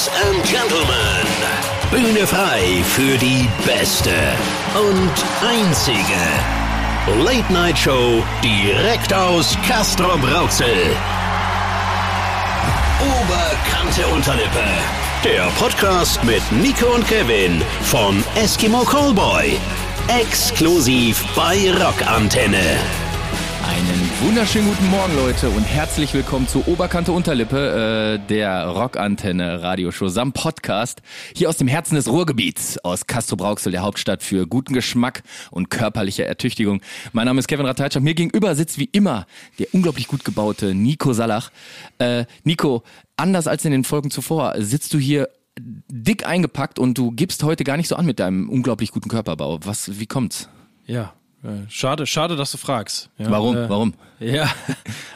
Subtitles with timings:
[0.00, 1.26] Ladies and Gentlemen,
[1.90, 4.10] Bühne frei für die beste
[4.74, 5.12] und
[5.46, 10.96] einzige Late Night Show direkt aus Castro Brauxel.
[13.00, 14.64] Oberkante Unterlippe.
[15.22, 19.58] Der Podcast mit Nico und Kevin von Eskimo Callboy.
[20.08, 22.78] Exklusiv bei Rockantenne.
[23.68, 30.08] Einen wunderschönen guten Morgen, Leute, und herzlich willkommen zu Oberkante Unterlippe, äh, der Rockantenne Radioshow
[30.08, 31.00] samt Podcast,
[31.34, 35.70] hier aus dem Herzen des Ruhrgebiets, aus Castro Brauxel, der Hauptstadt für guten Geschmack und
[35.70, 36.82] körperliche Ertüchtigung.
[37.12, 39.26] Mein Name ist Kevin Ratajczak, mir gegenüber sitzt wie immer
[39.58, 41.50] der unglaublich gut gebaute Nico Salach.
[41.98, 42.82] Äh, Nico,
[43.16, 47.64] anders als in den Folgen zuvor, sitzt du hier dick eingepackt und du gibst heute
[47.64, 49.60] gar nicht so an mit deinem unglaublich guten Körperbau.
[49.64, 50.48] Was, wie kommt's?
[50.86, 53.10] Ja, äh, schade, schade, dass du fragst.
[53.18, 53.56] Ja, Warum?
[53.56, 53.94] Äh, Warum?
[54.20, 54.48] Ja,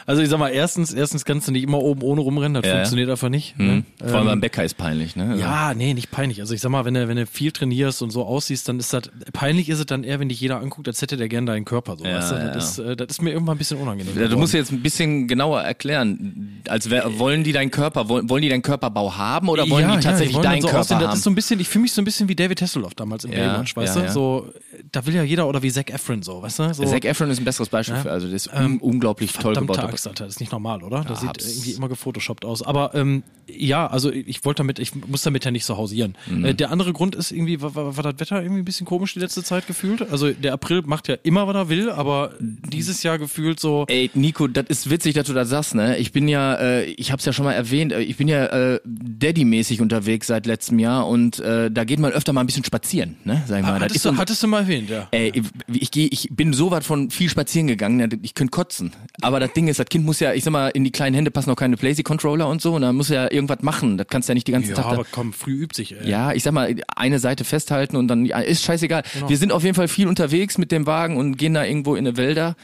[0.06, 2.70] also ich sag mal, erstens, erstens kannst du nicht immer oben ohne rumrennen, das Ja,
[2.70, 2.76] ja.
[2.78, 3.58] funktioniert einfach nicht.
[3.58, 3.66] Mhm.
[3.66, 3.84] Ne?
[3.98, 5.30] Vor allem Ähm, beim Bäcker ist peinlich, ne?
[5.30, 6.40] Also- ja, nee, nicht peinlich.
[6.40, 8.92] Also ich sag mal, wenn du, wenn du viel trainierst und so aussiehst, dann ist
[8.92, 11.64] das, peinlich ist es dann eher, wenn dich jeder anguckt, als hätte der gern deinen
[11.66, 12.04] Körper so.
[12.04, 12.34] Ja, weißt du?
[12.54, 14.14] das, ist, äh, das ist mir irgendwann ein bisschen unangenehm.
[14.30, 16.62] Du musst jetzt ein bisschen genauer erklären.
[16.68, 20.00] Als wär, wollen die deinen Körper, wollen, wollen die deinen Körperbau haben oder wollen die
[20.00, 20.96] tatsächlich die deinen so Körper aussehen.
[20.98, 21.04] haben?
[21.04, 23.24] Das ist so ein bisschen, ich fühle mich so ein bisschen wie David Hasselhoff damals
[23.24, 24.10] in Ja, Baywatch, weißt du?
[24.10, 24.48] So,
[24.92, 26.74] da will ja jeder, oder wie Zac Efron so, weißt du?
[26.74, 29.54] So, Zac Efron ist ein besseres Beispiel für, also das ist Ähm, un unglaublich toll
[29.54, 29.78] gebaut.
[29.78, 31.04] Axt, Alter, das ist nicht normal, oder?
[31.04, 32.62] Das Ja, sieht irgendwie immer gefotoshoppt aus.
[32.62, 36.14] Aber ähm, ja, also ich wollte damit, ich muss damit ja nicht so hausieren.
[36.26, 36.44] Mhm.
[36.44, 39.14] Äh, der andere Grund ist irgendwie, war, war, war das Wetter irgendwie ein bisschen komisch
[39.14, 40.02] die letzte Zeit gefühlt.
[40.10, 43.84] Also der April macht ja immer, was er will, aber dieses Jahr gefühlt so.
[43.88, 45.98] Ey, Nico, das ist witzig, dass du das sagst, ne?
[45.98, 48.80] Ich bin ja, äh, ich hab's ja schon mal erwähnt, äh, ich bin ja äh,
[48.84, 53.16] Daddy-mäßig unterwegs seit letztem Jahr und äh, da geht man öfter mal ein bisschen spazieren,
[53.24, 53.42] ne?
[53.46, 53.80] Sag ich mal.
[53.80, 55.08] Hattest, ist so du, ein- hattest du mal erwähnt, ja.
[55.10, 55.32] Ey,
[55.72, 58.83] ich, ich, ich bin so weit von viel spazieren gegangen, ja, ich könnte kotzen.
[59.22, 61.30] Aber das Ding ist, das Kind muss ja, ich sag mal, in die kleinen Hände
[61.30, 63.98] passen auch keine Playsy-Controller und so und da muss ja irgendwas machen.
[63.98, 66.08] Das kannst du ja nicht die ganze Ja, Tag aber komm, früh übt sich, ey.
[66.08, 69.02] Ja, ich sag mal, eine Seite festhalten und dann ist scheißegal.
[69.12, 69.28] Genau.
[69.28, 72.06] Wir sind auf jeden Fall viel unterwegs mit dem Wagen und gehen da irgendwo in
[72.06, 72.56] eine Wälder.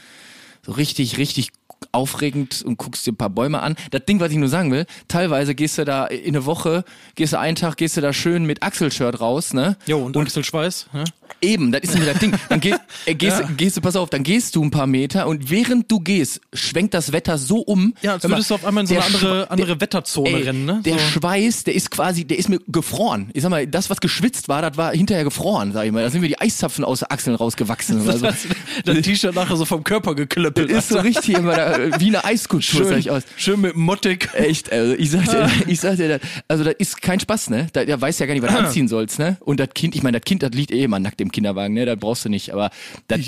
[0.63, 1.49] So richtig, richtig
[1.91, 3.75] aufregend und guckst dir ein paar Bäume an.
[3.91, 6.83] Das Ding, was ich nur sagen will, teilweise gehst du da in eine Woche,
[7.15, 9.77] gehst du einen Tag, gehst du da schön mit Achselshirt raus, ne?
[9.85, 11.03] Jo, und, Axel Schweiß, ne?
[11.41, 12.33] Eben, das ist nämlich das Ding.
[12.49, 13.47] Dann gehst, äh, gehst, Ja.
[13.57, 16.93] gehst du, pass auf, dann gehst du ein paar Meter und während du gehst, schwenkt
[16.93, 17.93] das Wetter so um.
[18.01, 20.29] Ja, als Hör mal, würdest du auf einmal in so eine andere, andere der- Wetterzone
[20.29, 20.81] Ey, rennen, ne?
[20.85, 20.99] Der so.
[20.99, 23.31] Schweiß, der ist quasi, der ist mir gefroren.
[23.33, 26.03] Ich sag mal, das, was geschwitzt war, das war hinterher gefroren, sag ich mal.
[26.03, 28.01] Da sind mir die Eiszapfen aus den Achseln rausgewachsen.
[28.01, 28.25] Oder so.
[28.27, 28.45] das,
[28.85, 30.69] das T-Shirt nachher so vom Körper geklöppelt.
[30.69, 33.23] ist so richtig immer da, wie eine Eiskultur, sag ich aus.
[33.37, 34.29] schön mit Mottig.
[34.33, 37.67] Echt, also ich sag dir, ich sag dir, also das ist kein Spaß, ne?
[37.73, 39.37] Da, der weiß ja gar nicht, was du anziehen sollst, ne?
[39.41, 41.85] Und das Kind, ich meine, das Kind, das liegt eh immer nackt im Kinderwagen, ne?
[41.85, 42.69] Das brauchst du nicht, aber
[43.07, 43.19] das,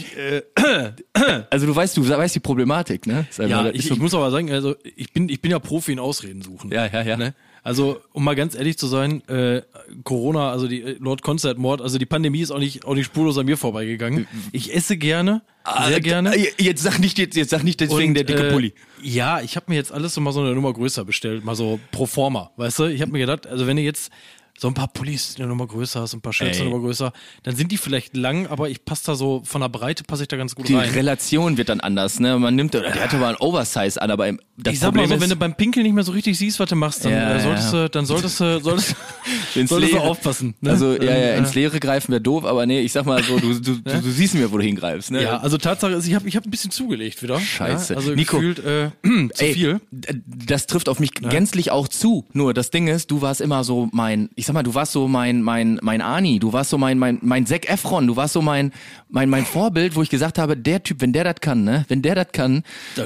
[1.49, 3.25] also du weißt, du weißt die Problematik, ne?
[3.29, 5.59] Sag Ja, mal, ich, so- ich muss aber sagen, also ich bin, ich bin ja
[5.59, 6.71] Profi in Ausreden suchen.
[6.71, 7.17] Ja, ja, ja.
[7.17, 7.33] Ne?
[7.63, 9.61] Also, um mal ganz ehrlich zu sein, äh,
[10.03, 13.37] Corona, also die äh, Lord Konzertmord, also die Pandemie ist auch nicht, auch nicht spurlos
[13.37, 14.27] an mir vorbeigegangen.
[14.51, 16.35] Ich esse gerne, sehr Ah, gerne.
[16.35, 18.73] äh, Jetzt sag nicht, jetzt, jetzt sag nicht deswegen Und, der dicke äh, Pulli.
[19.01, 21.79] Ja, ich habe mir jetzt alles so mal so eine Nummer größer bestellt, mal so
[21.91, 22.83] pro forma, weißt du?
[22.85, 24.11] Ich habe mir gedacht, also wenn du jetzt
[24.57, 26.69] so ein paar Pullis eine Nummer größer hast, ein paar Shirts eine.
[26.69, 30.03] Nummer größer, dann sind die vielleicht lang, aber ich passe da so, von der Breite
[30.03, 30.89] passe ich da ganz gut Die rein.
[30.91, 32.37] Relation wird dann anders, ne?
[32.37, 35.15] Man nimmt, der hatte mal ein Oversize an, aber das ich sag mal Problem so,
[35.15, 37.35] ist, wenn du beim Pinkeln nicht mehr so richtig siehst, was du machst, dann Ja,
[37.35, 37.83] äh, solltest ja.
[37.83, 38.95] du, dann solltest du, solltest,
[39.65, 40.53] solltest du aufpassen.
[40.61, 40.69] Ne?
[40.69, 43.59] Also, ja, ja, ins Leere greifen wäre doof, aber nee, ich sag mal so, du,
[43.59, 45.23] du, du, du siehst mir, wo du hingreifst, ne?
[45.23, 47.39] Ja, also Tatsache ist, ich habe ich hab ein bisschen zugelegt wieder.
[47.39, 47.93] Scheiße.
[47.93, 48.37] Ja, also Nico.
[48.37, 48.91] gefühlt äh,
[49.33, 49.81] zu Ey, viel.
[49.91, 52.25] Das trifft auf mich gänzlich auch zu.
[52.33, 55.07] Nur das Ding ist, du warst immer so mein, ich sag mal, du warst so
[55.07, 58.41] mein, mein, mein Ani, du warst so mein, mein, mein Zac Efron, du warst so
[58.41, 58.71] mein,
[59.09, 62.01] mein, mein Vorbild, wo ich gesagt habe, der Typ, wenn der das kann, ne, wenn
[62.01, 62.63] der das kann,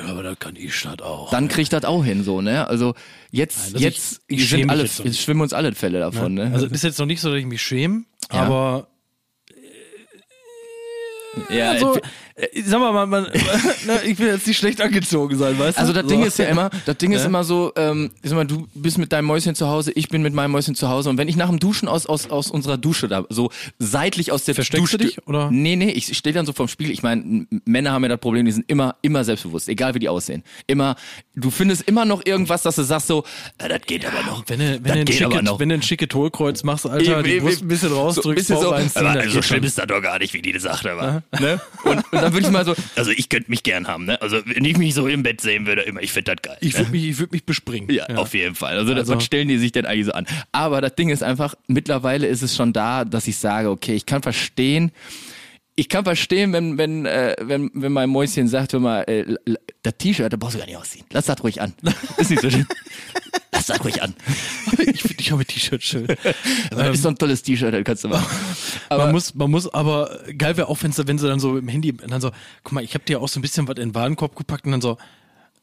[0.10, 1.30] Aber da kann ich das auch.
[1.32, 2.68] dann kriegt das auch hin, so, ne?
[2.68, 2.94] Also
[3.32, 6.34] jetzt, Nein, also jetzt, ich- ich sind alle, jetzt jetzt schwimmen uns alle Fälle davon,
[6.34, 6.52] ne?
[6.54, 8.42] Also ist jetzt noch nicht so, dass ich mich schäme, Ja.
[8.44, 8.88] aber
[11.50, 11.96] ja, also,
[12.36, 13.24] äh, äh, sag mal, man, man,
[13.86, 15.82] ne, ich will jetzt nicht schlecht angezogen sein, weißt du?
[15.82, 16.10] Also das So.
[16.10, 18.98] Ding ist ja immer, das Ding ist immer so, ähm, ich sag mal, du bist
[18.98, 21.36] mit deinem Mäuschen zu Hause, ich bin mit meinem Mäuschen zu Hause und wenn ich
[21.36, 23.50] nach dem Duschen aus aus aus unserer Dusche da so
[23.80, 25.50] seitlich aus der Versteckst du Dusche dich, oder?
[25.52, 26.94] Nee, nee, ich stehe dann so vorm Spiegel.
[26.94, 30.10] Ich meine, Männer haben ja das Problem, die sind immer immer selbstbewusst, egal wie die
[30.10, 30.44] aussehen.
[30.68, 30.96] Immer
[31.36, 33.24] du findest immer noch irgendwas, dass du sagst so,
[33.58, 34.44] äh, das geht aber noch.
[34.48, 35.60] Wenn du, wenn, du schicke, noch.
[35.60, 38.02] wenn du ein schicke Tollkreuz machst, Alter, Eben, die eben, Brust ein bisschen so ein
[38.02, 40.52] rausdrückst, bisschen so, Bauch reinziehen, aber so schlimm ist das doch gar nicht, wie die
[40.52, 41.24] das sagt, aber.
[41.40, 41.60] Ne?
[41.84, 44.22] und, und dann würde ich mal so, also ich könnte mich gern haben, ne?
[44.22, 46.58] Also wenn ich mich so im Bett sehen würde, immer, ich finde das geil.
[46.62, 46.80] Ich ne?
[46.80, 47.90] würde mich, ich würd mich bespringen.
[47.90, 48.78] Ja, auf jeden Fall.
[48.78, 50.26] Also, Also- was stellen die sich denn eigentlich so an?
[50.52, 54.06] Aber das Ding ist einfach, mittlerweile ist es schon da, dass ich sage, okay, ich
[54.06, 54.92] kann verstehen,
[55.80, 59.36] ich kann verstehen, wenn, wenn, äh, wenn, wenn mein Mäuschen sagt, hör mal, äh,
[59.84, 61.06] das T-Shirt, da brauchst du gar nicht ausziehen.
[61.12, 61.72] Lass das ruhig an.
[62.18, 62.66] Ist nicht so schlimm.
[63.52, 64.16] Lass das ruhig an.
[64.80, 66.08] ich finde dich auch mit T-Shirt schön.
[66.72, 68.26] Das ist so ein tolles T-Shirt, das kannst du machen.
[68.90, 71.56] Aber man muss, man muss aber, geil wäre auch, wenn sie, wenn sie dann so
[71.56, 72.32] im Handy, dann so,
[72.64, 74.72] guck mal, ich habe dir auch so ein bisschen was in den Warenkorb gepackt und
[74.72, 74.98] dann so,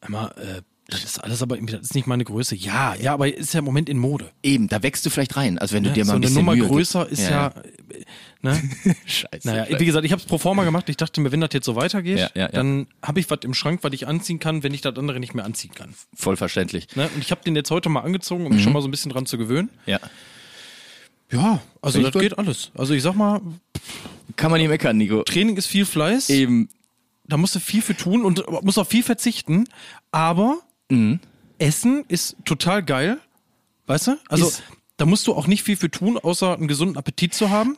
[0.07, 2.55] immer, äh, das ist alles aber das ist nicht meine Größe.
[2.55, 4.31] Ja, ja, aber ist ja im Moment in Mode.
[4.43, 5.95] eben, da wächst du vielleicht rein, also wenn du Ne?
[5.95, 7.23] dir mal so ein eine bisschen Nummer Mühe größer gibst.
[7.23, 8.03] ist ja, äh,
[8.41, 8.61] ne?
[9.05, 9.47] Scheiße.
[9.47, 10.87] Naja, wie gesagt, ich habe es pro forma gemacht.
[10.89, 12.47] Ich dachte mir, wenn das jetzt so weitergeht, Ja, ja, ja.
[12.49, 15.33] dann habe ich was im Schrank, was ich anziehen kann, wenn ich das andere nicht
[15.33, 15.93] mehr anziehen kann.
[16.15, 16.95] Voll verständlich.
[16.95, 17.09] Ne?
[17.15, 18.55] Und ich habe den jetzt heute mal angezogen, um Mhm.
[18.55, 19.69] mich schon mal so ein bisschen dran zu gewöhnen.
[19.87, 19.99] Ja.
[21.31, 22.71] Ja, also das geht alles.
[22.75, 23.41] Also ich sag mal,
[24.35, 25.23] Kann man nicht meckern, Nico.
[25.23, 26.29] Training ist viel Fleiß.
[26.29, 26.69] Eben.
[27.27, 29.65] da musst du viel für tun und musst auf viel verzichten,
[30.11, 30.59] aber
[30.89, 31.19] Mhm.
[31.57, 33.19] Essen ist total geil.
[33.87, 34.17] Weißt du?
[34.29, 34.63] Also Ist-
[34.97, 37.77] da musst du auch nicht viel für tun, außer einen gesunden Appetit zu haben.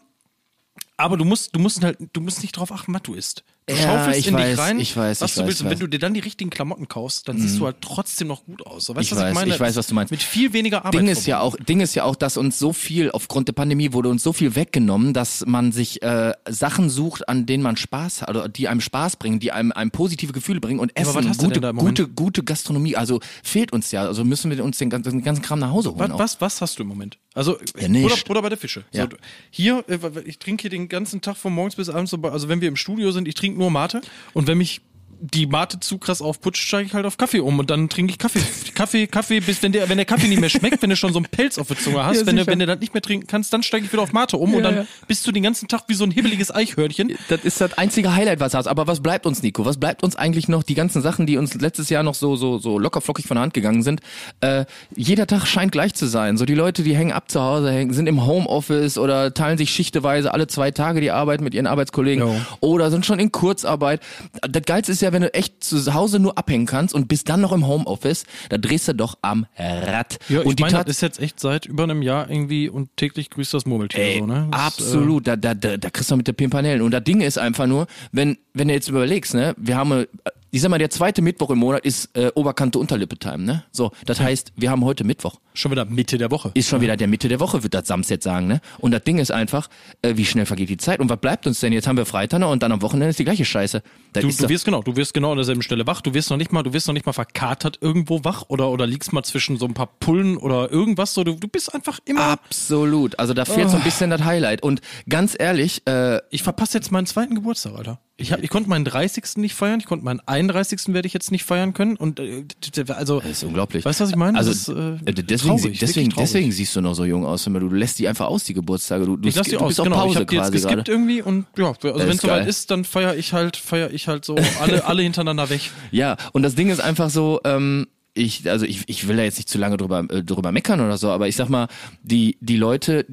[0.98, 3.44] Aber du musst, du musst halt, du musst nicht drauf achten, was du isst.
[3.70, 5.62] Du Ja, schaufelst ich in weiß, dich rein, ich weiß, was ich du weiß, willst.
[5.62, 8.46] Und wenn du dir dann die richtigen Klamotten kaufst, dann siehst du halt trotzdem noch
[8.46, 8.86] gut aus.
[8.86, 9.54] So, weißt Ich du, was weiß, ich meine?
[9.54, 10.10] ich weiß, was du meinst.
[10.12, 10.94] Mit viel weniger Arbeit.
[11.02, 11.58] Ding ist ja auch.
[11.58, 14.56] Ding ist ja auch, dass uns so viel aufgrund der Pandemie wurde uns so viel
[14.56, 18.80] weggenommen, dass man sich äh, Sachen sucht, an denen man Spaß hat, oder die einem
[18.80, 21.74] Spaß bringen, die einem, einem positive Gefühle bringen und aber Essen, was hast du gute,
[21.74, 22.96] gute, gute Gastronomie.
[22.96, 24.04] Also fehlt uns ja.
[24.04, 26.10] Also müssen wir uns den ganzen, den ganzen Kram nach Hause holen.
[26.14, 27.18] Was, was, was hast du im Moment?
[27.38, 28.84] Also Ja, oder, oder bei der Fische.
[28.92, 29.04] Ja.
[29.04, 29.18] So,
[29.52, 32.68] hier, äh, ich trinke hier den ganzen Tag von morgens bis abends, also wenn wir
[32.68, 34.02] im Studio sind, ich trinke nur Mate
[34.34, 34.82] und wenn mich
[35.20, 38.20] die Mate zu krass aufputscht, steige ich halt auf Kaffee um und dann trinke ich
[38.20, 38.42] Kaffee.
[38.76, 41.20] Kaffee, Kaffee, bis wenn der, wenn der Kaffee nicht mehr schmeckt, wenn du schon so
[41.20, 43.28] einen Pelz auf der Zunge hast, Ja, wenn, du, wenn du das nicht mehr trinken
[43.28, 44.86] kannst, dann steige ich wieder auf Mate um und Ja, dann ja.
[45.08, 47.14] bist du den ganzen Tag wie so ein hibbeliges Eichhörnchen.
[47.30, 48.68] Das ist das einzige Highlight, was du hast.
[48.68, 49.66] Aber was bleibt uns, Nico?
[49.66, 50.64] Was bleibt uns eigentlich noch?
[50.64, 53.54] Die ganzen Sachen, die uns letztes Jahr noch so, so, so lockerflockig von der Hand
[53.54, 54.02] gegangen sind.
[54.42, 54.66] Äh,
[54.96, 56.38] jeder Tag scheint gleich zu sein.
[56.38, 59.72] So die Leute, die hängen ab zu Hause, hängen, sind im Homeoffice oder teilen sich
[59.72, 62.46] schichteweise alle zwei Tage die Arbeit mit ihren Arbeitskollegen Ja.
[62.60, 64.02] oder sind schon in Kurzarbeit.
[64.48, 67.42] Das Geilste ist ja, wenn du echt zu Hause nur abhängen kannst und bist dann
[67.42, 70.20] noch im Homeoffice, da drehst du doch am Rad.
[70.30, 72.70] Ja, ich und die meine, Tat- das ist jetzt echt seit über einem Jahr irgendwie
[72.70, 74.48] und täglich grüßt das Murmeltier Ey, so, ne?
[74.52, 76.82] Das, absolut, da, da, da, da kriegst du mit der Pimpanellen.
[76.82, 80.08] Und das Ding ist einfach nur, wenn, wenn du jetzt überlegst, ne, wir haben, äh,
[80.52, 83.64] ich sag mal, der zweite Mittwoch im Monat ist äh, Oberkante Unterlippe-Time, ne?
[83.72, 85.36] So, das heißt, wir haben heute Mittwoch.
[85.58, 86.52] Schon wieder Mitte der Woche.
[86.54, 88.62] Ist schon wieder der Mitte der Woche, wird das Sams jetzt sagen, ne?
[88.78, 89.70] Und das Ding ist einfach,
[90.04, 91.00] äh, wie schnell vergeht die Zeit?
[91.00, 91.74] Und was bleibt uns denn?
[91.74, 93.82] Jetzt haben wir Freitag und dann am Wochenende ist die gleiche Scheiße.
[94.14, 96.02] Das Du, du wirst genau, du wirst genau an derselben Stelle wach.
[96.02, 98.86] Du wirst noch nicht mal, du wirst noch nicht mal verkatert irgendwo wach oder oder
[98.86, 101.14] liegst mal zwischen so ein paar Pullen oder irgendwas.
[101.14, 102.22] So, du, du bist einfach immer.
[102.22, 103.18] absolut.
[103.20, 103.70] Also da fehlt Oh.
[103.72, 104.62] so ein bisschen das Highlight.
[104.64, 108.00] Und ganz ehrlich, äh, Ich verpasse jetzt meinen zweiten Geburtstag, Alter.
[108.20, 109.38] Ich, hab, ich konnte meinen 30.
[109.38, 110.92] nicht feiern, ich konnte meinen 31.
[110.94, 111.96] werde ich jetzt nicht feiern können.
[111.98, 112.46] Und äh,
[112.90, 113.86] also Das ist unglaublich.
[113.86, 114.38] Weißt du, was ich meine?
[114.38, 117.44] Also Das ist, äh, äh, deswegen, traurig, deswegen, deswegen siehst du noch so jung aus.
[117.44, 119.06] Du lässt die einfach aus, die Geburtstage.
[119.06, 119.96] Du, du, ich lass die aus, genau.
[119.96, 120.92] Pause ich habe die jetzt geskippt gerade.
[120.92, 124.26] irgendwie und ja, also wenn es soweit ist, dann feiere ich halt, feiere ich halt
[124.26, 125.62] so alle, alle hintereinander weg.
[125.92, 129.38] Ja, und das Ding ist einfach so, ähm, ich, also ich, ich will da jetzt
[129.38, 131.68] nicht zu lange drüber, äh, drüber meckern oder so, aber ich sag mal,
[132.02, 133.06] die, die Leute,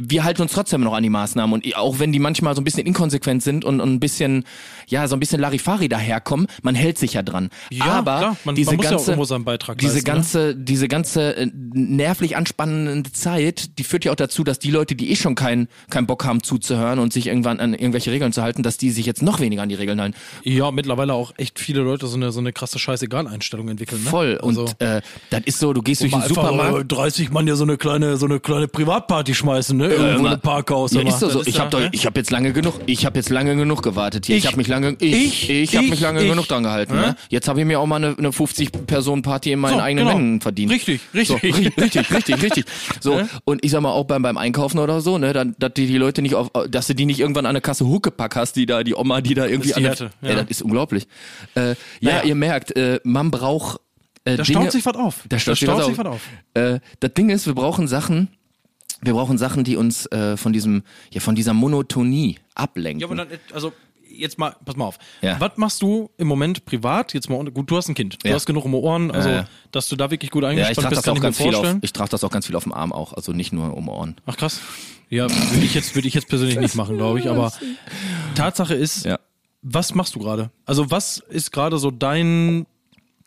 [0.00, 2.64] wir halten uns trotzdem noch an die Maßnahmen und auch wenn die manchmal so ein
[2.64, 4.44] bisschen inkonsequent sind und, und ein bisschen,
[4.88, 7.50] ja, so ein bisschen Larifari daherkommen, man hält sich ja dran.
[7.70, 10.14] Ja, Aber klar, man- diese man muss ja auch ganze, Beitrag diese leisten, ne?
[10.14, 14.94] ganze, diese ganze äh, nervlich anspannende Zeit, die führt ja auch dazu, dass die Leute,
[14.94, 18.42] die eh schon keinen keinen Bock haben zuzuhören und sich irgendwann an irgendwelche Regeln zu
[18.42, 20.14] halten, dass die sich jetzt noch weniger an die Regeln halten.
[20.42, 24.02] Ja, mittlerweile auch echt viele Leute so eine, so eine krasse Scheißegal-Einstellung entwickeln.
[24.02, 24.10] Ne?
[24.10, 24.38] Voll.
[24.42, 26.78] Und Also- äh, das ist so, du gehst durch den Supermarkt.
[26.80, 29.81] äh, 30 Mann ja so eine kleine, so eine kleine Privatparty schmeißen, ne?
[29.90, 30.30] Irgendwo in Immer.
[30.30, 30.92] einem Parkhaus.
[30.92, 31.38] Ja, ist doch so.
[31.38, 33.82] Das Ich habe ja, doch, ich habe jetzt lange genug, ich habe jetzt lange genug
[33.82, 34.36] gewartet hier.
[34.36, 36.28] Ich, Ich- habe mich lange, ich, ich- ich, habe ich- mich lange ich.
[36.28, 36.94] genug dran gehalten.
[36.94, 37.00] Ja?
[37.08, 37.16] Ne?
[37.28, 40.06] Jetzt habe ich mir auch mal eine, eine 50 Personen Party in meinen So, eigenen
[40.06, 40.18] genau.
[40.18, 40.72] Händen verdient.
[40.72, 41.54] Richtig, So, richtig.
[41.54, 42.64] ri- richtig, richtig, richtig.
[43.00, 43.28] So Ja?
[43.44, 45.98] und ich sag mal auch beim beim Einkaufen oder so, ne, dann, dass die die
[45.98, 48.82] Leute nicht auf, dass du die nicht irgendwann an der Kasse Huckepack hast, die da
[48.84, 50.28] die Oma, die da irgendwie ist die Härte, ja.
[50.30, 50.34] ja.
[50.36, 51.06] das ist unglaublich.
[51.54, 52.22] Äh, ja, Naja.
[52.24, 53.80] ihr merkt, äh, man braucht
[54.24, 55.24] äh, Da Dinge, staut sich was auf.
[55.28, 56.20] Da staut, sich, was auf.
[56.54, 58.28] Äh, das Ding ist, wir brauchen Sachen,
[59.02, 60.82] wir brauchen Sachen, die uns äh, von diesem,
[61.12, 63.00] ja, von dieser Monotonie ablenken.
[63.00, 63.72] Ja, aber dann, also
[64.14, 64.98] jetzt mal, pass mal auf.
[65.22, 65.40] Ja.
[65.40, 67.14] Was machst du im Moment privat?
[67.14, 68.34] Jetzt mal, gut, du hast ein Kind, du Ja.
[68.34, 69.44] hast genug um Ohren, also Ja, ja.
[69.70, 71.26] dass du da wirklich gut ja, ich eingespannt trage bist, das kann auch ich mir
[71.26, 71.78] ganz viel auf, vorstellen.
[71.82, 74.16] ich trage das auch ganz viel auf dem Arm auch, also nicht nur um Ohren.
[74.26, 74.60] Ach krass.
[75.08, 77.28] Ja, würde ich jetzt, würde ich jetzt persönlich nicht machen, glaube ich.
[77.28, 77.52] Aber
[78.34, 79.18] Tatsache ist, Ja.
[79.62, 80.50] was machst du gerade?
[80.64, 82.66] Also was ist gerade so dein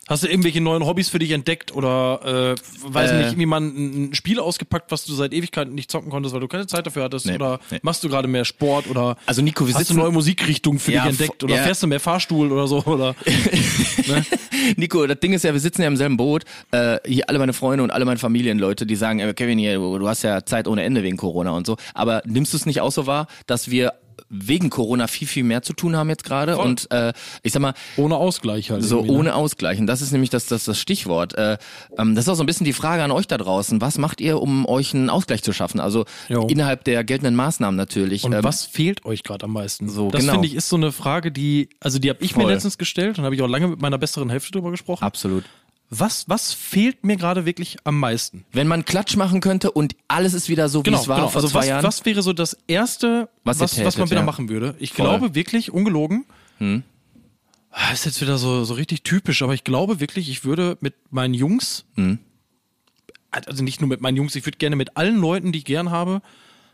[0.08, 3.16] Hast du irgendwelche neuen Hobbys für dich entdeckt oder äh, weiß Äh.
[3.16, 6.40] nicht, irgendwie mal ein, ein Spiel ausgepackt, was du seit Ewigkeiten nicht zocken konntest, weil
[6.40, 7.26] du keine Zeit dafür hattest?
[7.26, 7.78] Nee, oder nee.
[7.82, 10.92] machst du gerade mehr Sport oder Also Nico, wir hast du sitzen- neue Musikrichtungen für
[10.92, 11.62] Ja, dich entdeckt oder ja.
[11.64, 12.84] fährst du mehr Fahrstuhl oder so?
[12.84, 13.16] Oder?
[14.76, 16.44] Nico, das Ding ist ja, wir sitzen ja im selben Boot.
[16.70, 19.98] Äh, hier alle meine Freunde und alle meine Familienleute, die sagen, ey, Kevin, hier, du
[19.98, 21.76] du hast ja Zeit ohne Ende wegen Corona und so.
[21.94, 23.92] Aber nimmst du es nicht auch so wahr, dass wir
[24.28, 26.58] wegen Corona viel, viel mehr zu tun haben jetzt gerade.
[26.58, 28.82] Und äh, ich sag mal, Ohne Ausgleich halt.
[28.82, 29.10] so ne?
[29.10, 29.78] ohne Ausgleich.
[29.78, 31.34] Und das ist nämlich das, das, das Stichwort.
[31.34, 31.58] Äh,
[31.98, 33.80] ähm, das ist auch so ein bisschen die Frage an euch da draußen.
[33.80, 35.80] Was macht ihr, um euch einen Ausgleich zu schaffen?
[35.80, 36.46] Also Jo.
[36.46, 38.24] innerhalb der geltenden Maßnahmen natürlich.
[38.24, 39.88] Und Ähm, was fehlt euch gerade am meisten?
[39.88, 40.34] So, das genau.
[40.34, 42.52] finde ich ist so eine Frage, die, also die habe ich mir Voll.
[42.52, 45.04] letztens gestellt und habe ich auch lange mit meiner besseren Hälfte drüber gesprochen.
[45.04, 45.44] Absolut.
[45.88, 48.44] Was, was fehlt mir gerade wirklich am meisten?
[48.52, 51.48] Wenn man Klatsch machen könnte und alles ist wieder so, wie es war vor Also
[51.48, 51.84] zwei was, Jahren.
[51.84, 54.26] was wäre so das erste, Was was, ihr was, man tätet, wieder ja.
[54.26, 54.74] machen würde?
[54.80, 55.06] Ich Voll.
[55.06, 55.18] Hm.
[55.20, 56.24] glaube wirklich, ungelogen.
[57.70, 60.94] Ah, Ist jetzt wieder so, so richtig typisch, aber ich glaube wirklich, ich würde mit
[61.10, 62.18] meinen Jungs, Hm.
[63.30, 65.90] also nicht nur mit meinen Jungs, ich würde gerne mit allen Leuten, die ich gern
[65.90, 66.20] habe,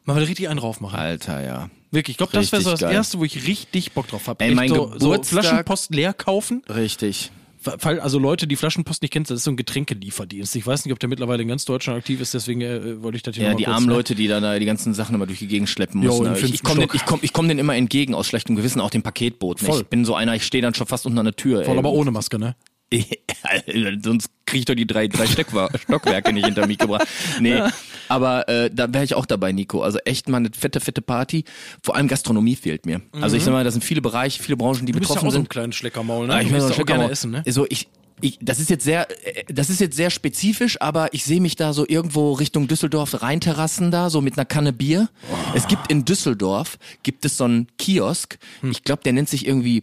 [0.05, 0.99] mal wieder richtig einen drauf machen.
[0.99, 1.69] Alter, ja.
[1.91, 2.93] Wirklich, ich glaube, das wäre so das geil.
[2.93, 4.43] erste, wo ich richtig Bock drauf habe.
[4.43, 6.63] Ey, mein so, so Geburtstag- Flaschenpost leer kaufen.
[6.69, 7.31] Richtig.
[7.63, 10.57] Fall, also Leute, die Flaschenpost nicht kennen, das ist so ein Getränkelieferdienst.
[10.57, 13.23] Ich weiß nicht, ob der mittlerweile in ganz Deutschland aktiv ist, deswegen äh, wollte ich
[13.23, 13.93] das hier Ja, die armen ne?
[13.95, 16.27] Leute, die dann da die ganzen Sachen immer durch die Gegend schleppen Jo, müssen.
[16.27, 16.39] im ne?
[16.39, 19.03] ich ich komme ich komm, ich komm denen immer entgegen aus schlechtem Gewissen, auch dem
[19.03, 19.67] Paketboten.
[19.67, 19.81] Voll.
[19.81, 21.65] Ich bin so einer, ich stehe dann schon fast unter einer Tür.
[21.65, 21.79] Voll, ey.
[21.79, 22.57] aber ohne Maske, ne?
[24.03, 27.07] Sonst kriege ich doch die drei, drei Stockwerke nicht hinter mich gebracht.
[27.41, 27.63] Nee,
[28.09, 29.83] aber äh, da wäre ich auch dabei, Nico.
[29.83, 31.45] Also echt mal eine fette, fette Party.
[31.83, 33.01] Vor allem Gastronomie fehlt mir.
[33.21, 35.29] Also ich sag mal, da sind viele Bereiche, viele Branchen, die Du bist ja betroffen
[35.29, 35.51] auch so ein sind.
[35.51, 36.35] kleines Schleckermaul, ne?
[36.35, 37.43] Ja, ich du ja auch gerne essen, ne?
[37.49, 37.89] So, ich,
[38.21, 41.57] ich, das ist jetzt sehr, äh, das ist jetzt sehr spezifisch, aber ich sehe mich
[41.57, 45.09] da so irgendwo Richtung Düsseldorf Rheinterrassen da, so mit einer Kanne Bier.
[45.55, 48.71] Es gibt in Düsseldorf, gibt es so einen Kiosk, Hm.
[48.73, 49.83] ich glaube, der nennt sich irgendwie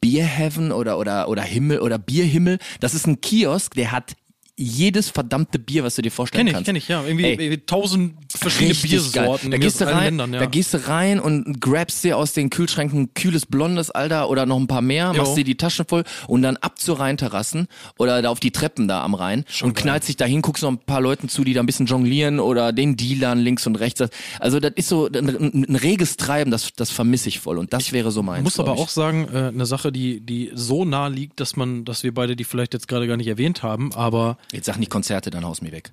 [0.00, 2.58] Beer Heaven oder, oder, oder Himmel oder Bierhimmel.
[2.80, 4.16] Das ist ein Kiosk, der hat
[4.58, 6.66] jedes verdammte Bier, was du dir vorstellen Kenn ich, kannst.
[6.66, 7.02] kenn ich, ja.
[7.04, 9.50] Irgendwie Ey, tausend verschiedene Biersorten.
[9.50, 9.58] Geil.
[9.58, 10.40] Da gehst, rein, Ländern, ja.
[10.40, 14.58] da gehst du rein und grabst dir aus den Kühlschränken kühles Blondes, Alter, oder noch
[14.58, 15.22] ein paar mehr, Jo.
[15.22, 17.66] machst dir die Taschen voll und dann ab zu Rheinterrassen
[17.98, 20.78] oder da auf die Treppen da am Rhein und knallst dich dahin, guckst noch ein
[20.78, 24.02] paar Leuten zu, die da ein bisschen jonglieren oder den Dealern links und rechts.
[24.38, 27.92] Also das ist so ein, ein, reges Treiben, das, das vermisse ich voll und das
[27.92, 28.44] wäre so meins.
[28.44, 28.82] muss glaub aber ich.
[28.82, 32.36] auch sagen, äh, eine Sache, die, die so nah liegt, dass man, dass wir beide
[32.36, 35.62] die vielleicht jetzt gerade gar nicht erwähnt haben, aber Jetzt sag nicht Konzerte, dann haus
[35.62, 35.92] mir weg.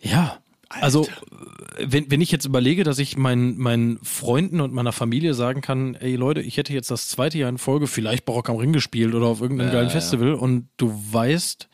[0.00, 0.38] Ja.
[0.68, 1.06] Also,
[1.78, 5.94] wenn, wenn ich jetzt überlege, dass ich meinen, meinen Freunden und meiner Familie sagen kann,
[5.96, 9.14] ey Leute, ich hätte jetzt das zweite Jahr in Folge vielleicht Barock am Ring gespielt
[9.14, 11.68] oder auf irgendeinem geilen Festival und du weißt,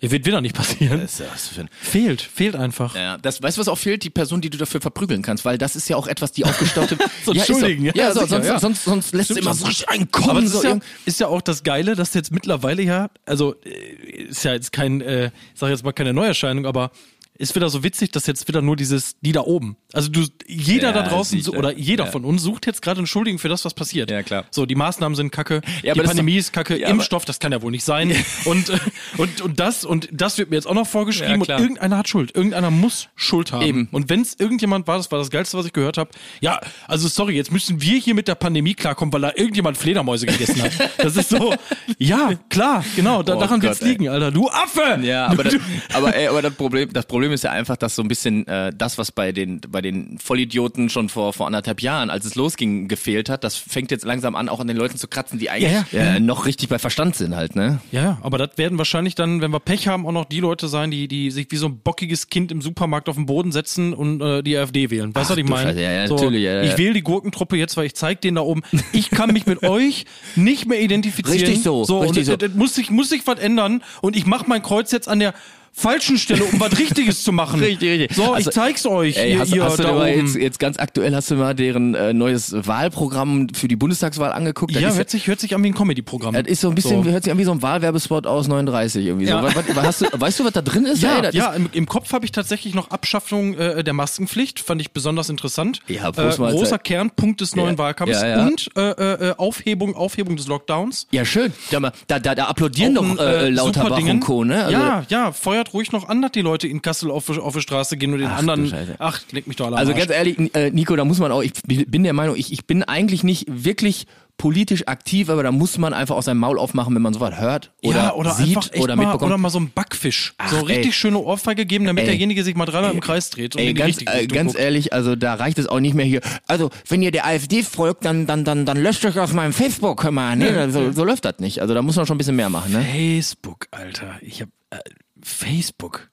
[0.00, 1.00] wird wieder nicht passieren.
[1.00, 2.94] Das ist was für ein Fehlt, fehlt einfach.
[2.94, 4.04] Ja, das, weißt du, was auch fehlt?
[4.04, 6.96] Die Person, die du dafür verprügeln kannst, weil das ist ja auch etwas, die aufgestaute.
[7.24, 8.60] So, ja, entschuldigen, ja, ja, so, sicher, sonst, ja.
[8.60, 10.30] sonst, sonst lässt Stimmt du immer so einen kommen.
[10.30, 14.28] Aber so ist ja, ist ja auch das Geile, dass jetzt mittlerweile ja, also äh,
[14.28, 16.90] ist ja jetzt kein, äh, ich sag jetzt mal keine Neuerscheinung, aber
[17.38, 19.76] ist wieder so witzig, dass jetzt wieder nur dieses, die da oben.
[19.92, 21.56] Also du, jeder Ja, da draußen sicher.
[21.56, 22.10] oder jeder Ja.
[22.10, 24.10] von uns sucht jetzt gerade einen Schuldigen für das, was passiert.
[24.10, 24.44] Ja, klar.
[24.50, 27.62] So, die Maßnahmen sind kacke, Ja, die Pandemie ist ist kacke, Impfstoff, das kann ja
[27.62, 28.12] wohl nicht sein.
[28.44, 28.78] und, äh,
[29.18, 32.34] und, und das, und das wird mir jetzt auch noch vorgeschrieben und irgendeiner hat Schuld.
[32.34, 33.62] Irgendeiner muss Schuld haben.
[33.64, 33.88] Eben.
[33.92, 37.06] Und wenn es irgendjemand war, das war das Geilste, was ich gehört habe, ja, also
[37.08, 40.72] sorry, jetzt müssen wir hier mit der Pandemie klarkommen, weil da irgendjemand Fledermäuse gegessen hat.
[40.98, 41.54] Das ist so,
[41.98, 43.88] ja, klar, genau, da, Oh daran Gott, wird's ey.
[43.90, 44.32] liegen, Alter.
[44.32, 44.98] Du Affe!
[45.02, 45.54] Ja, aber, das,
[45.94, 48.72] aber, ey, aber das, Problem, das Problem ist ja einfach, dass so ein bisschen äh,
[48.76, 52.88] das, was bei den, bei den Vollidioten schon vor, vor anderthalb Jahren, als es losging,
[52.88, 55.72] gefehlt hat, das fängt jetzt langsam an, auch an den Leuten zu kratzen, die eigentlich
[55.72, 56.14] Ja, ja.
[56.16, 57.80] äh, noch richtig bei Verstand sind halt, ne?
[57.92, 60.90] Ja, aber das werden wahrscheinlich dann, wenn wir Pech haben, auch noch die Leute sein,
[60.90, 64.20] die, die sich wie so ein bockiges Kind im Supermarkt auf den Boden setzen und
[64.20, 65.14] äh, die AfD wählen.
[65.14, 65.70] Weißt du, was ich meine?
[65.70, 66.62] Scheiße, ja, ja, natürlich, ja, ja.
[66.62, 69.62] Ich wähle die Gurkentruppe jetzt, weil ich zeig denen da oben, ich kann mich mit
[69.68, 70.04] euch
[70.36, 71.38] nicht mehr identifizieren.
[71.40, 72.46] Richtig so, so richtig und so.
[72.46, 75.18] es- es muss sich, muss sich was ändern und ich mache mein Kreuz jetzt an
[75.18, 75.34] der
[75.72, 77.60] falschen Stelle, um was Richtiges zu machen.
[77.68, 78.16] Richtig, richtig.
[78.16, 79.16] So, Also, ich zeig's euch.
[79.16, 81.94] Ey, ihr, hast, ihr hast du mal jetzt, jetzt ganz aktuell, hast du mal deren
[81.94, 84.74] äh, neues Wahlprogramm für die Bundestagswahl angeguckt?
[84.74, 86.34] Das ja, hört sich, hört sich an wie ein Comedy-Programm.
[86.34, 87.10] das ist so ein bisschen, So.
[87.10, 89.40] hört sich an wie so ein Wahlwerbespot aus 39 irgendwie Ja.
[89.40, 89.46] so.
[89.54, 91.02] Was, was, hast du, weißt du, was da drin ist?
[91.02, 91.34] Ja, ey?
[91.36, 94.92] Ja Ist, im, im Kopf habe ich tatsächlich noch Abschaffung äh, der Maskenpflicht, fand ich
[94.92, 95.80] besonders interessant.
[95.88, 101.06] Ja, äh, großer Kernpunkt des neuen Wahlkampfs und äh, äh, Aufhebung, Aufhebung des Lockdowns.
[101.10, 101.52] ja, schön.
[101.70, 104.10] Da, da, da, applaudieren Auch ein, doch äh, äh, Lauterbach super Dingen.
[104.16, 104.64] und Co., ne?
[104.64, 107.60] Also, ja, ja, feuert ruhig noch an, dass die Leute in Kassel auf, auf die
[107.60, 108.72] Straße gehen und den Ach, anderen.
[108.98, 111.52] Ach, leg mich doch alle Also ganz ehrlich, äh, Nico, da muss man auch, ich
[111.64, 115.92] bin der Meinung, ich, ich bin eigentlich nicht wirklich politisch aktiv, aber da muss man
[115.92, 118.94] einfach auch sein Maul aufmachen, wenn man sowas hört oder, ja, oder sieht einfach oder
[118.94, 119.30] mal, mitbekommt.
[119.30, 120.34] oder mal so ein Backfisch.
[120.48, 120.92] so Ach, richtig ey.
[120.92, 122.10] schöne Ohrfeige geben, damit Ey.
[122.10, 125.34] derjenige sich mal dreimal im Kreis dreht und Ey, ganz, äh, ganz ehrlich, also da
[125.34, 126.20] reicht es auch nicht mehr hier.
[126.46, 130.04] Also, wenn ihr der AfD folgt, dann, dann, dann, dann löscht euch aus meinem Facebook,
[130.04, 130.36] hör mal.
[130.36, 131.60] Nee, so, so läuft das nicht.
[131.60, 132.82] Also da muss man schon ein bisschen mehr machen, ne?
[132.84, 134.18] Facebook, Alter.
[134.20, 134.78] Ich hab äh,
[135.22, 136.10] Facebook.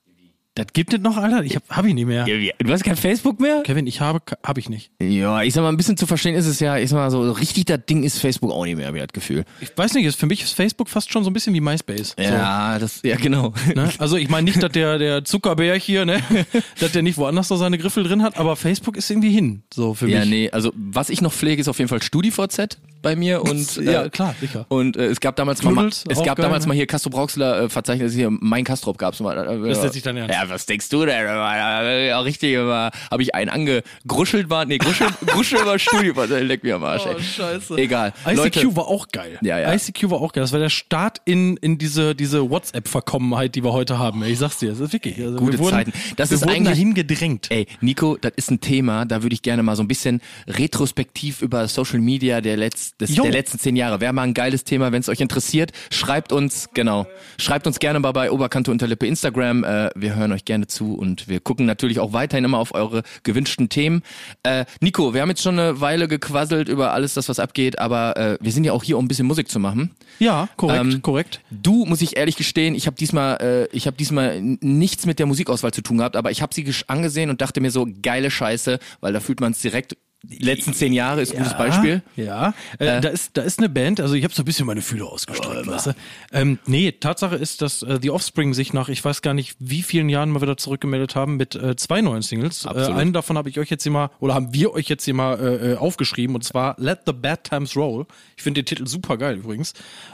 [0.58, 1.44] Das gibt es noch, Alter?
[1.44, 2.26] Ich hab, hab ich nicht mehr.
[2.30, 3.62] Ja, Du hast kein Facebook mehr?
[3.66, 4.90] Kevin, ich habe, habe ich nicht.
[5.02, 7.30] Ja, ich sag mal, ein bisschen zu verstehen ist es ja, ich sag mal, so
[7.34, 9.44] richtig das Ding ist Facebook auch nicht mehr, hab ich das Gefühl.
[9.60, 12.16] Ich weiß nicht, ist, für mich ist Facebook fast schon so ein bisschen wie MySpace.
[12.18, 13.54] Ja, das, ja, genau.
[13.68, 13.90] So, ne?
[13.98, 16.22] Also ich meine nicht, dass der, der Zuckerberg hier, ne,
[16.80, 19.94] dass der nicht woanders so seine Griffel drin hat, aber Facebook ist irgendwie hin, so
[19.94, 20.30] für Ja, mich.
[20.30, 24.06] nee, also was ich noch pflege, ist auf jeden Fall StudiVZ bei mir und Ja,
[24.06, 24.66] äh, klar, sicher.
[24.68, 26.70] Und äh, es gab damals mal, Knuddels, es gab geil, damals ne?
[26.70, 29.38] mal hier Castro Brauxler äh, Verzeichnis hier mein Castrop gab's mal.
[29.38, 30.18] Äh, Das setzt sich dann.
[30.18, 31.16] Ja, was denkst du denn?
[31.16, 36.76] Äh, Ja, richtig, habe ich einen angegruschelt war, nee, gruschel, gruschel war StudiVZ, leck mir
[36.76, 37.06] am Arsch.
[37.06, 37.16] ey.
[37.18, 37.78] Oh, scheiße.
[37.78, 38.14] Egal.
[38.26, 39.38] ICQ Leute, war auch geil.
[39.42, 39.72] Ja, ja.
[39.74, 40.42] ICQ war auch geil.
[40.44, 44.24] Das war der Start in, in diese, diese WhatsApp-Verkommenheit, die wir heute haben.
[44.24, 44.32] ey.
[44.32, 45.18] Ich sag's dir, das ist wirklich.
[45.22, 45.94] Also Gute wurden, Zeiten.
[46.18, 47.48] Das ist eigentlich- dahin gedrängt.
[47.52, 51.42] Ey, Nico, das ist ein Thema, da würde ich gerne mal so ein bisschen retrospektiv
[51.42, 54.00] über Social Media der, Letz-, des, der letzten zehn Jahre.
[54.00, 55.72] Wäre mal ein geiles Thema, wenn es euch interessiert.
[55.92, 59.64] Schreibt uns, genau, schreibt uns gerne mal bei Oberkante Unterlippe Instagram.
[59.64, 63.04] Äh, wir hören euch gerne zu und wir gucken natürlich auch weiterhin immer auf eure
[63.24, 64.02] gewünschten Themen.
[64.44, 68.18] Äh, Nico, wir haben jetzt schon eine Weile gequasselt über alles das, was abgeht, aber
[68.18, 69.92] äh, wir sind ja auch hier, um ein bisschen Musik zu machen.
[70.20, 71.42] Ja, korrekt, Ähm, korrekt.
[71.52, 75.26] Du, muss ich ehrlich gestehen, ich habe diesmal, äh, ich habe diesmal nichts mit der
[75.26, 78.80] Musikauswahl zu tun gehabt, aber ich habe sie angesehen und dachte mir so geile Scheiße,
[79.02, 79.98] weil da fühlt man es direkt.
[80.28, 82.02] Die letzten zehn Jahre ist ein gutes Beispiel.
[82.16, 84.82] Ja, äh, da ist da ist eine Band, also ich habe so ein bisschen meine
[84.82, 85.96] Fühler ausgestreckt, weißt du?
[86.32, 89.84] Ähm, nee, Tatsache ist, dass äh, The Offspring sich nach, ich weiß gar nicht, wie
[89.84, 92.66] vielen Jahren mal wieder zurückgemeldet haben mit äh, zwei neuen Singles.
[92.66, 95.14] Äh, einen davon habe ich euch jetzt hier mal, oder haben wir euch jetzt hier
[95.14, 98.06] mal äh, äh, aufgeschrieben, und zwar Let the Bad Times Roll.
[98.38, 99.74] Ich finde den Titel super geil übrigens.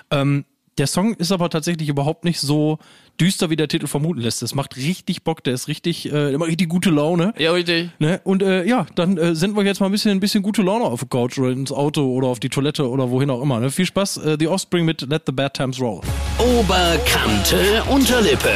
[0.09, 0.45] Ähm,
[0.81, 2.79] der Song ist aber tatsächlich überhaupt nicht so
[3.19, 4.41] düster, wie der Titel vermuten lässt.
[4.41, 7.35] Es macht richtig Bock, der ist richtig, äh, der macht richtig gute Laune.
[7.37, 7.91] Ja, richtig.
[7.99, 8.19] Ne?
[8.23, 10.85] Und äh, ja, dann äh, senden wir jetzt mal ein bisschen, ein bisschen gute Laune
[10.85, 13.59] auf die Couch oder ins Auto oder auf die Toilette oder wohin auch immer.
[13.59, 13.69] Ne?
[13.69, 16.01] Viel Spaß, äh, The Offspring mit Let the Bad Times Roll.
[16.39, 18.49] Oberkante Unterlippe.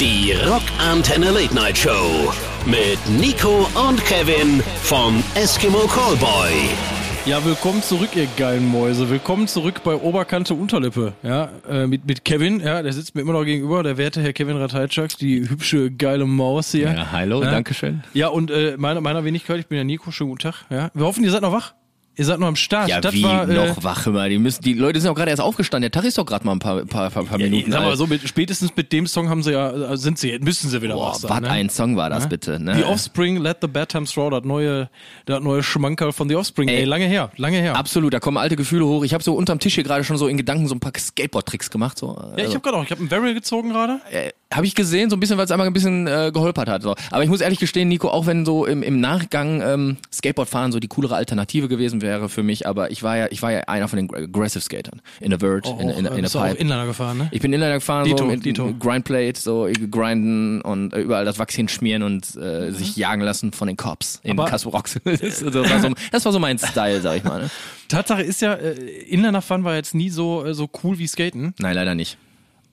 [0.00, 2.32] Die Rockantenne Late Night Show.
[2.66, 7.01] Mit Nico und Kevin vom Eskimo Callboy.
[7.24, 9.08] Ja, willkommen zurück, ihr geilen Mäuse.
[9.08, 11.12] Willkommen zurück bei Oberkante Unterlippe.
[11.22, 14.32] Ja, äh, mit, mit Kevin, ja, der sitzt mir immer noch gegenüber, der werte Herr
[14.32, 16.92] Kevin Ratajczak, die hübsche, geile Maus hier.
[16.92, 17.52] Ja, hallo, Ja.
[17.52, 18.02] Dankeschön.
[18.12, 20.64] Ja, und äh, meiner, meiner Wenigkeit, ich bin der Nico, schönen guten Tag.
[20.68, 21.74] Ja, wir hoffen, ihr seid noch wach.
[22.14, 22.88] Ihr seid noch am Start.
[22.90, 24.28] Ja, das wie war, äh, noch wach immer.
[24.28, 25.90] Die müssen, die Leute sind auch gerade erst aufgestanden.
[25.90, 27.72] Der Tag ist doch gerade mal ein paar, paar, paar, paar Minuten.
[27.72, 27.96] Sag mal alt.
[27.96, 30.94] so, mit, spätestens mit dem Song haben sie ja, äh, sind sie, müssen sie wieder
[30.94, 31.42] Boah, wach was sein.
[31.42, 31.48] ne?
[31.48, 32.60] ein Song war das bitte.
[32.60, 32.74] Ne?
[32.76, 34.90] The Offspring, Let the Bad Times Roll, das neue,
[35.24, 36.68] das neue Schmankerl von The Offspring.
[36.68, 36.84] Ey, Ey.
[36.84, 37.76] lange her, lange her.
[37.76, 39.04] Absolut, da kommen alte Gefühle hoch.
[39.04, 41.70] Ich habe so unterm Tisch hier gerade schon so in Gedanken so ein paar Skateboard-Tricks
[41.70, 41.96] gemacht.
[41.98, 42.14] So.
[42.36, 44.00] ja, ich habe gerade auch, ich habe einen Barrel gezogen gerade.
[44.10, 46.82] äh, habe ich gesehen, so ein bisschen, weil es einmal ein bisschen äh, geholpert hat.
[46.82, 46.94] So.
[47.10, 50.80] Aber ich muss ehrlich gestehen, Nico, auch wenn so im, im Nachgang ähm, Skateboardfahren so
[50.80, 53.88] die coolere Alternative gewesen wäre für mich, aber ich war ja, ich war ja einer
[53.88, 55.00] von den Aggressive Skatern.
[55.20, 56.60] In der Vert, in, in, in, äh, in bist der du auch Pipe.
[56.60, 57.28] Inliner gefahren, ne?
[57.30, 58.72] Ich bin Inliner gefahren, Dito, so mit Dito.
[58.78, 63.68] Grindplate, so grinden und äh, überall das Wachs hinschmieren und äh, sich jagen lassen von
[63.68, 64.98] den Cops in Casper Rocks.
[65.04, 67.42] das, war so, das war so mein Style, sag ich mal.
[67.42, 67.50] Ne?
[67.88, 68.72] Tatsache ist ja, äh,
[69.08, 72.16] Inliner fahren war jetzt nie so, äh, so cool wie Skaten, Nein, leider nicht.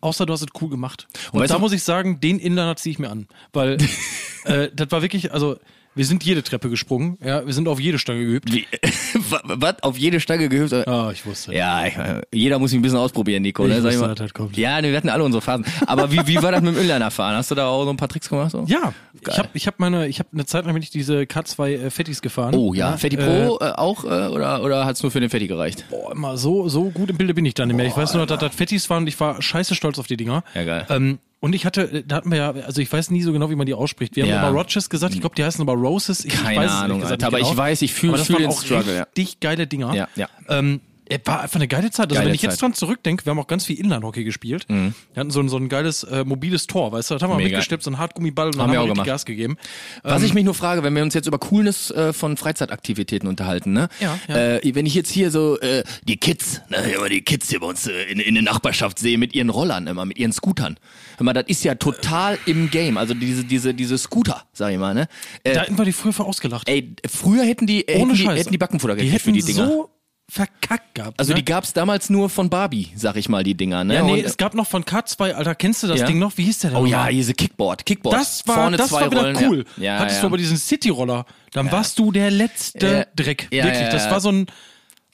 [0.01, 1.07] Außer du hast es cool gemacht.
[1.31, 3.77] Und, weißt da du- muss ich sagen, den Inliner ziehe ich mir an, weil
[4.45, 5.57] äh, das war wirklich, also
[5.95, 8.53] wir sind jede Treppe gesprungen, ja, wir sind auf jede Stange geübt.
[8.53, 8.65] Wie,
[9.43, 9.81] was?
[9.83, 10.71] Auf jede Stange geübt?
[10.87, 11.53] Ah, ich wusste.
[11.53, 13.65] Ja, ich, äh, jeder muss sich ein bisschen ausprobieren, Nico.
[13.65, 14.15] Ich Ne, wusste, mal.
[14.15, 14.55] das kommt.
[14.57, 15.65] Ja, ne, wir hatten alle unsere Phasen.
[15.87, 17.35] Aber wie, wie war das mit dem Inliner fahren?
[17.35, 18.51] Hast du da auch so ein paar Tricks gemacht?
[18.51, 18.63] So?
[18.67, 19.33] Ja, Geil.
[19.33, 21.89] ich habe ich hab meine, ich habe eine Zeit lang bin ich diese K2 äh,
[21.89, 22.55] Fettis gefahren.
[22.55, 25.85] Oh ja, Fetti Pro äh, auch äh, oder oder hat's nur für den Fetti gereicht?
[25.89, 27.85] Boah, immer so, so gut im Bilde bin ich dann nicht mehr.
[27.87, 30.43] Ich weiß nur, dass das Fettis waren und ich war scheiße stolz auf die Dinger.
[30.55, 30.85] Ja, geil.
[30.89, 33.55] Ähm, und ich hatte, da hatten wir ja, also ich weiß nie so genau, wie
[33.55, 34.15] man die ausspricht.
[34.15, 34.49] Wir haben Ja.
[34.49, 36.25] immer Roches gesagt, ich glaube, die heißen aber Roses.
[36.25, 37.63] Ich, Keine weiß es ehrlich Ahnung, gesagt Alter, aber nicht ich genau.
[37.63, 39.03] weiß, ich fühl- Aber das fühl den auch Struggle, ja.
[39.17, 39.93] richtig geile Dinger.
[39.95, 40.27] Ja, ja.
[40.49, 40.88] Ähm, es
[41.25, 42.07] war einfach eine geile Zeit.
[42.09, 42.61] Also Geile wenn ich jetzt Zeit.
[42.61, 44.65] dran zurückdenke, wir haben auch ganz viel Inline-Hockey gespielt.
[44.69, 47.37] Wir hatten so ein, so ein geiles äh, mobiles Tor, weißt du, das haben wir
[47.37, 47.49] Mega.
[47.49, 49.05] mitgesteppt, so ein Hartgummiball und dann Haben haben wir auch.
[49.05, 49.57] Gas gegeben.
[50.03, 53.73] Was ich mich nur frage, wenn wir uns jetzt über Coolness äh, von Freizeitaktivitäten unterhalten,
[53.73, 53.89] ne?
[53.99, 54.35] Ja, ja.
[54.57, 57.67] Äh, wenn ich jetzt hier so äh, die Kids, ne, immer die Kids hier bei
[57.67, 60.77] uns äh, in, in der Nachbarschaft sehe mit ihren Rollern immer, mit ihren Scootern.
[61.17, 62.97] Hör mal, das ist ja total im Game.
[62.97, 65.07] Also diese diese diese Scooter, sag ich mal, ne?
[65.43, 66.67] Äh, Da hätten wir die früher für ausgelacht.
[66.69, 69.41] ey, früher hätten die äh, Ohne hätten die, hätten die Backenfutter die gekriegt hätten für
[69.45, 69.67] die Dinger.
[69.67, 69.89] so
[70.29, 71.19] verkackt gehabt.
[71.19, 71.39] also ne?
[71.39, 73.95] die gab's damals nur von Barbie, sag ich mal, die Dinger, ne?
[73.95, 76.05] Ja, nee, Und- es gab noch von K2, Alter, kennst du das Ja.
[76.05, 76.37] Ding noch?
[76.37, 76.79] Wie hieß der denn?
[76.79, 78.15] Oh ja, diese Kickboard, Kickboard.
[78.15, 79.65] Das war, Vorne das zwei war wieder Rollen, cool.
[79.77, 80.21] Ja, ja, Hattest ja.
[80.21, 83.05] du aber diesen City-Roller, dann warst du der letzte Ja.
[83.15, 83.47] Dreck.
[83.51, 84.11] Ja, Wirklich, ja, das ja.
[84.11, 84.45] war so ein.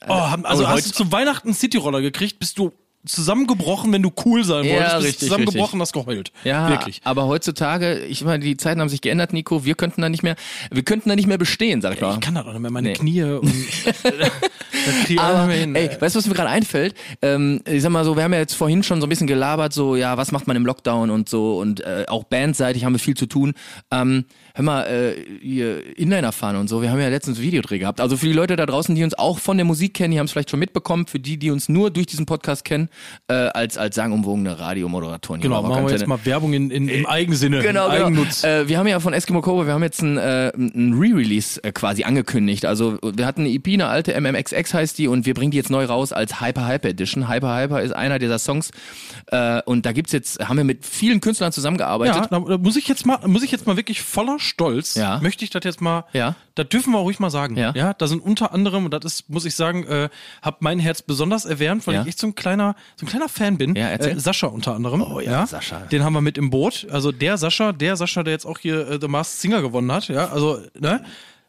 [0.07, 2.71] Oh, haben, also und hast du zu Weihnachten City-Roller gekriegt, bist du
[3.05, 4.93] zusammengebrochen, wenn du cool sein Ja, wolltest.
[4.95, 6.31] Bist richtig, zusammengebrochen, hast geheult.
[6.43, 7.01] Ja, Wirklich.
[7.03, 9.65] aber heutzutage, ich meine, die Zeiten haben sich geändert, Nico.
[9.65, 10.35] Wir könnten da nicht mehr,
[10.71, 12.13] wir könnten da nicht mehr bestehen, sag ich mal.
[12.15, 12.93] Ich kann das auch nicht mehr, meine Nee.
[12.93, 13.51] Knie und
[15.17, 16.01] Aber, hin, ey, ey.
[16.01, 16.95] weißt du, was mir gerade einfällt?
[17.21, 19.73] Ähm, ich sag mal so, wir haben ja jetzt vorhin schon so ein bisschen gelabert,
[19.73, 22.99] so, ja, was macht man im Lockdown und so und äh, auch bandseitig haben wir
[22.99, 23.53] viel zu tun.
[23.91, 27.99] Ähm, hör mal, äh, ihr Inliner fahren und so, wir haben ja letztens Videodreh gehabt.
[27.99, 30.27] Also für die Leute da draußen, die uns auch von der Musik kennen, die haben
[30.27, 32.87] es vielleicht schon mitbekommen, für die, die uns nur durch diesen Podcast kennen,
[33.27, 35.41] äh, als, als sagenumwogene Radiomoderatoren.
[35.41, 38.05] hier Genau, machen wir jetzt mal Werbung in, in, im Eigensinne, Genau, im genau.
[38.05, 38.45] Eigennutz.
[38.45, 41.73] Äh, wir haben ja von Eskimo Cobra, wir haben jetzt ein, äh, ein Re-Release äh,
[41.73, 42.65] quasi angekündigt.
[42.65, 45.69] Also wir hatten eine EP, eine alte MMXX heißt die und wir bringen die jetzt
[45.69, 47.27] neu raus als Hyper Hyper Edition.
[47.27, 48.71] Hyper Hyper ist einer dieser Songs
[49.27, 52.15] äh, und da gibt's jetzt, haben wir mit vielen Künstlern zusammengearbeitet.
[52.15, 55.19] Ja, da, da muss ich jetzt mal, muss ich jetzt mal wirklich voller Stolz, Ja.
[55.21, 56.35] möchte ich das jetzt mal, Ja.
[56.55, 57.57] das dürfen wir ruhig mal sagen.
[57.57, 57.73] Ja.
[57.75, 60.09] ja, da sind unter anderem, und das ist, muss ich sagen, äh,
[60.41, 62.01] hat mein Herz besonders erwärmt, weil Ja.
[62.03, 63.75] ich echt so ein kleiner, so ein kleiner Fan bin.
[63.75, 64.15] Ja, erzähl.
[64.15, 65.01] Äh, Sascha unter anderem.
[65.01, 65.79] Oh ja, Sascha.
[65.91, 66.87] Den haben wir mit im Boot.
[66.91, 70.07] Also der Sascha, der Sascha, der jetzt auch hier äh, The Masked Singer gewonnen hat.
[70.07, 71.03] Ja, also, ne?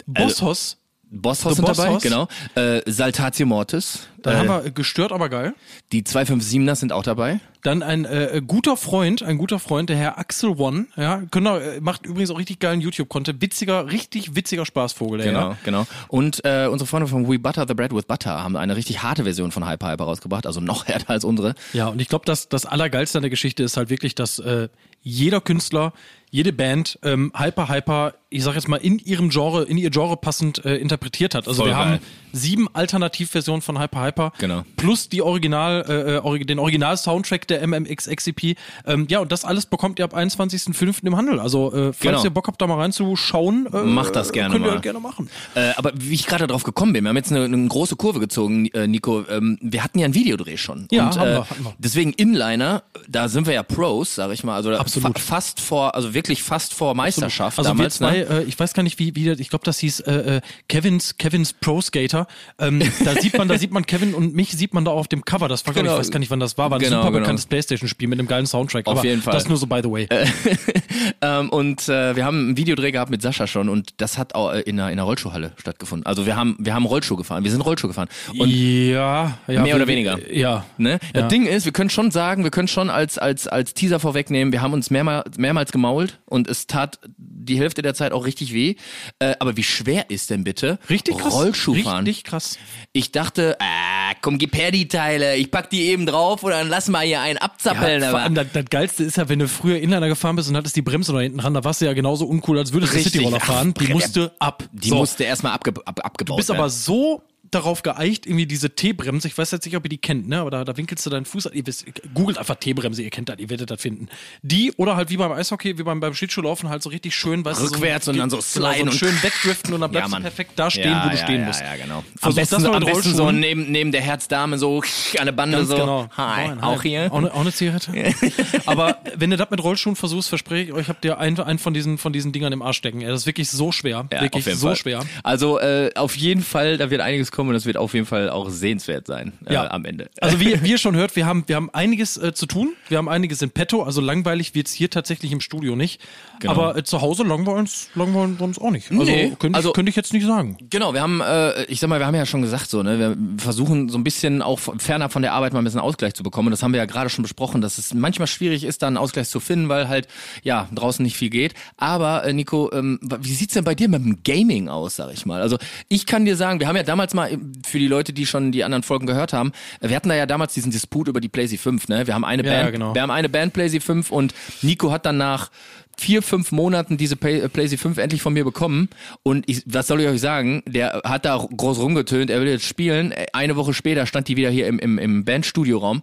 [0.07, 0.77] Bosshaus.
[1.09, 2.03] Bosshaus The sind dabei, Bosshaus.
[2.03, 2.29] genau.
[2.57, 4.01] Äh, Saltatio Mortis.
[4.27, 5.55] Dann äh, haben wir äh, gestört, aber geil.
[5.93, 7.41] die 257er sind auch dabei.
[7.63, 11.81] Dann ein äh, guter Freund, ein guter Freund, der Herr Axel One, ja, genau, äh,
[11.81, 13.41] macht übrigens auch richtig geilen YouTube-Content.
[13.41, 15.59] Witziger, richtig witziger Spaßvogel, der Genau, ja.
[15.65, 15.87] genau.
[16.09, 19.25] Und äh, unsere Freunde von We Butter the Bread with Butter haben eine richtig harte
[19.25, 21.55] Version von Hyper Hyper rausgebracht, also noch härter als unsere.
[21.73, 24.69] Ja, und ich glaube, dass das Allergeilste an der Geschichte ist halt wirklich, dass äh,
[25.09, 25.93] jeder Künstler,
[26.31, 30.17] jede Band ähm, Hyper Hyper, ich sag jetzt mal, in ihrem Genre, in ihr Genre
[30.17, 31.47] passend äh, interpretiert hat.
[31.47, 31.85] Also Voll wir geil.
[31.93, 31.99] haben
[32.33, 34.16] sieben Alternativversionen von Hyper Hyper.
[34.39, 34.63] Genau.
[34.77, 38.57] Plus die Original, äh, äh, den Original-Soundtrack der MMXXEP.
[38.87, 41.05] Ähm, ja, und das alles bekommt ihr ab 21.05.
[41.07, 41.41] im Handel.
[41.41, 42.25] Also, äh, falls Genau.
[42.25, 44.81] ihr Bock habt, da mal reinzuschauen, äh, Macht das gerne könnt ihr mal.
[44.81, 45.29] gerne machen.
[45.55, 48.21] Äh, aber wie ich gerade drauf gekommen bin, wir haben jetzt eine, eine große Kurve
[48.21, 49.25] gezogen, äh, Nico.
[49.29, 50.87] Ähm, wir hatten ja ein Videodreh schon.
[50.91, 51.75] Ja, und, haben äh, wir, hatten wir.
[51.79, 54.55] Deswegen Inliner, da sind wir ja Pros, sag ich mal.
[54.57, 55.19] Also Absolut.
[55.19, 58.01] Fa fast vor, also wirklich fast vor Meisterschaft Also damals.
[58.01, 58.41] wir zwei, ne?
[58.41, 61.53] äh, ich weiß gar nicht, wie, wie ich glaube, das hieß äh, äh, Kevins, Kevins
[61.53, 62.27] Pro Skater.
[62.59, 65.09] Ähm, da sieht man, da sieht man Kevin und mich sieht man da auch auf
[65.09, 65.49] dem Cover.
[65.49, 65.93] Das war, Genau.
[65.95, 66.71] ich, weiß gar nicht, wann das war.
[66.71, 67.21] War ein Genau, super genau.
[67.21, 68.87] bekanntes Playstation-Spiel mit einem geilen Soundtrack.
[68.87, 69.35] Auf Aber jeden Fall.
[69.35, 70.09] Das nur so by the way.
[71.23, 74.53] ähm, und äh, wir haben einen Videodreh gehabt mit Sascha schon und das hat auch
[74.53, 76.07] äh, in einer, in einer Rollschuhhalle stattgefunden.
[76.07, 78.09] Also wir haben, wir haben Rollschuh gefahren, wir sind Rollschuh gefahren.
[78.39, 79.63] Und ja, ja.
[79.63, 80.19] Mehr oder weniger.
[80.33, 80.65] Ja.
[80.79, 80.99] Ne?
[81.13, 81.29] Das Ja.
[81.29, 84.63] Ding ist, wir können schon sagen, wir können schon als, als, als Teaser vorwegnehmen, wir
[84.63, 86.99] haben uns mehrmals, mehrmals gemault und es tat
[87.47, 88.75] die Hälfte der Zeit auch richtig weh.
[89.19, 91.33] Äh, aber wie schwer ist denn bitte Richtig krass.
[91.33, 92.05] Rollschuh fahren?
[92.05, 92.59] Richtig krass.
[92.93, 96.69] Ich dachte, ah, komm, gib her die Teile, ich pack die eben drauf und dann
[96.69, 98.03] lass mal hier einen abzappeln.
[98.03, 100.57] Ja, vor allem das, das Geilste ist ja, wenn du früher Inliner gefahren bist und
[100.57, 102.99] hattest die Bremse noch hinten dran, da warst du ja genauso uncool, als würdest du.
[103.01, 103.73] Cityroller fahren.
[103.75, 104.65] Die musste ab.
[104.73, 104.97] die So.
[104.97, 106.59] musste erstmal abge ab, abgebaut Du bist werden.
[106.61, 107.23] aber so
[107.57, 110.41] darauf geeicht, irgendwie diese T-Bremse, ich weiß jetzt nicht, ob ihr die kennt, ne?
[110.41, 113.39] aber da, winkelst du deinen Fuß an, ihr wisst, googelt einfach T-Bremse, ihr kennt das,
[113.39, 114.09] ihr werdet das finden.
[114.43, 117.61] Die oder halt wie beim Eishockey, wie beim, beim Schlittschuhlaufen halt so richtig schön, weißt
[117.63, 120.23] Rückwärts du, und dann so genau, sliden und- schön wegdriften und dann bleibst Mann.
[120.23, 121.61] du perfekt da stehen, ja, wo du ja, stehen ja, musst.
[121.61, 121.99] Ja, genau.
[121.99, 124.83] Am Versuch besten, am mit besten so neben, neben der Herzdame so
[125.19, 125.77] an der Bande Ganz so.
[125.77, 126.09] genau.
[126.17, 126.89] Hi, Moin, auch hi.
[126.89, 127.13] hier.
[127.13, 127.93] Auch eine, auch eine Zigarette.
[128.67, 131.75] Aber wenn du das mit Rollschuhen versuchst, verspreche ich euch, habt ihr einen, einen von
[131.75, 133.01] diesen, von diesen Dingern im Arsch stecken.
[133.01, 134.07] Das ist wirklich so schwer.
[134.13, 134.77] Ja, wirklich so Fall.
[134.77, 135.05] schwer.
[135.23, 138.31] Also äh, auf jeden Fall, da wird einiges kommen und das wird auf jeden Fall
[138.31, 139.71] auch sehenswert sein äh, Ja.
[139.71, 140.09] am Ende.
[140.21, 142.75] Also wie, wie ihr schon hört, wir haben, wir haben einiges äh, zu tun.
[142.89, 143.83] Wir haben einiges in petto.
[143.83, 146.01] Also langweilig wird's hier tatsächlich im Studio nicht.
[146.41, 146.53] Genau.
[146.53, 148.91] Aber äh, zu Hause langweilen uns, langweilen uns auch nicht.
[148.91, 150.57] Also, Nee, könnte, also- ich, könnte ich jetzt nicht sagen.
[150.71, 153.17] Genau, wir haben, äh, ich sag mal, wir haben ja schon gesagt, so, ne, wir
[153.43, 156.49] versuchen so ein bisschen auch fernab von der Arbeit mal ein bisschen Ausgleich zu bekommen.
[156.49, 158.97] Und das haben wir ja gerade schon besprochen, dass es manchmal schwierig ist, da einen
[158.97, 160.09] Ausgleich zu finden, weil halt,
[160.43, 161.55] ja, draußen nicht viel geht.
[161.77, 165.25] Aber, äh, Nico, ähm, wie sieht's denn bei dir mit dem Gaming aus, sag ich
[165.27, 165.41] mal?
[165.41, 165.57] Also,
[165.89, 167.26] ich kann dir sagen, wir haben ja damals mal,
[167.67, 170.27] für die Leute, die schon die anderen Folgen gehört haben, äh, wir hatten da ja
[170.27, 172.07] damals diesen Disput über die PlayStation 5, ne?
[172.07, 172.95] Wir haben eine Ja, Band, genau.
[172.95, 175.51] wir haben eine Band PlayStation 5 und Nico hat dann nach
[175.99, 178.89] vier, fünf Monaten diese Play- äh, PlayStation 5 endlich von mir bekommen.
[179.23, 180.63] Und ich, was soll ich euch sagen?
[180.67, 183.15] Der hat da groß rumgetönt, er will jetzt spielen.
[183.33, 186.03] Eine Woche später stand die wieder hier im, im, im Bandstudioraum.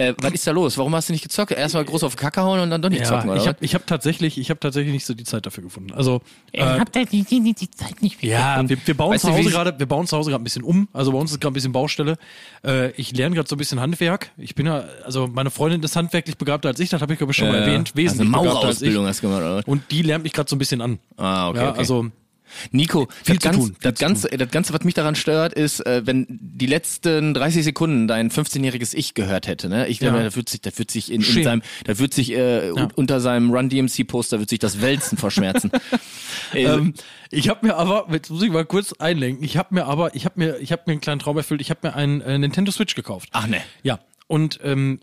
[0.00, 0.78] Äh, was ist da los?
[0.78, 1.50] Warum hast du nicht gezockt?
[1.50, 3.40] Erstmal groß auf die Kacke hauen und dann doch nicht zocken, oder?
[3.40, 5.92] ich habe ich hab tatsächlich, ich habe tatsächlich nicht so die Zeit dafür gefunden.
[5.92, 6.20] Also
[6.52, 8.30] Ich hab da die, die, die Zeit nicht mehr.
[8.30, 10.62] ja, wir, wir bauen Weißt zu Hause gerade, wir bauen zu Hause gerade ein bisschen
[10.62, 10.86] um.
[10.92, 12.16] Also bei uns ist gerade ein bisschen Baustelle.
[12.64, 14.30] Äh, ich lerne gerade so ein bisschen Handwerk.
[14.36, 16.90] Ich bin ja, also meine Freundin ist handwerklich begabter als ich.
[16.90, 17.96] Das habe ich glaube ich schon mal Äh, erwähnt.
[17.96, 18.94] Wesentlich begabter als ich.
[18.94, 19.62] Maurerausbildung hast du gemacht, oder?
[19.66, 21.00] Und die lernt mich gerade so ein bisschen an.
[21.16, 21.78] Ah, okay, ja, okay.
[21.80, 22.06] Also
[22.70, 25.84] Nico, Viel das, zu Ganze, tun, das, Ganze, das Ganze, was mich daran stört, ist,
[25.86, 29.68] äh, wenn die letzten 30 Sekunden dein 15-jähriges Ich gehört hätte.
[29.68, 29.86] Ne?
[29.88, 30.10] Ich Ja.
[30.10, 32.92] glaube, da wird sich, da wird sich in, in seinem, da wird sich äh, un-
[32.94, 35.70] unter seinem Run DMC Poster wird sich das Wälzen verschmerzen.
[36.54, 36.94] Äh, Ähm,
[37.30, 40.24] ich habe mir aber, jetzt muss ich mal kurz einlenken, ich habe mir aber, ich
[40.24, 42.70] habe mir, ich habe mir einen kleinen Traum erfüllt, ich habe mir einen äh, Nintendo
[42.72, 43.28] Switch gekauft.
[43.32, 43.60] Ach ne.
[43.82, 45.00] Ja, und ähm,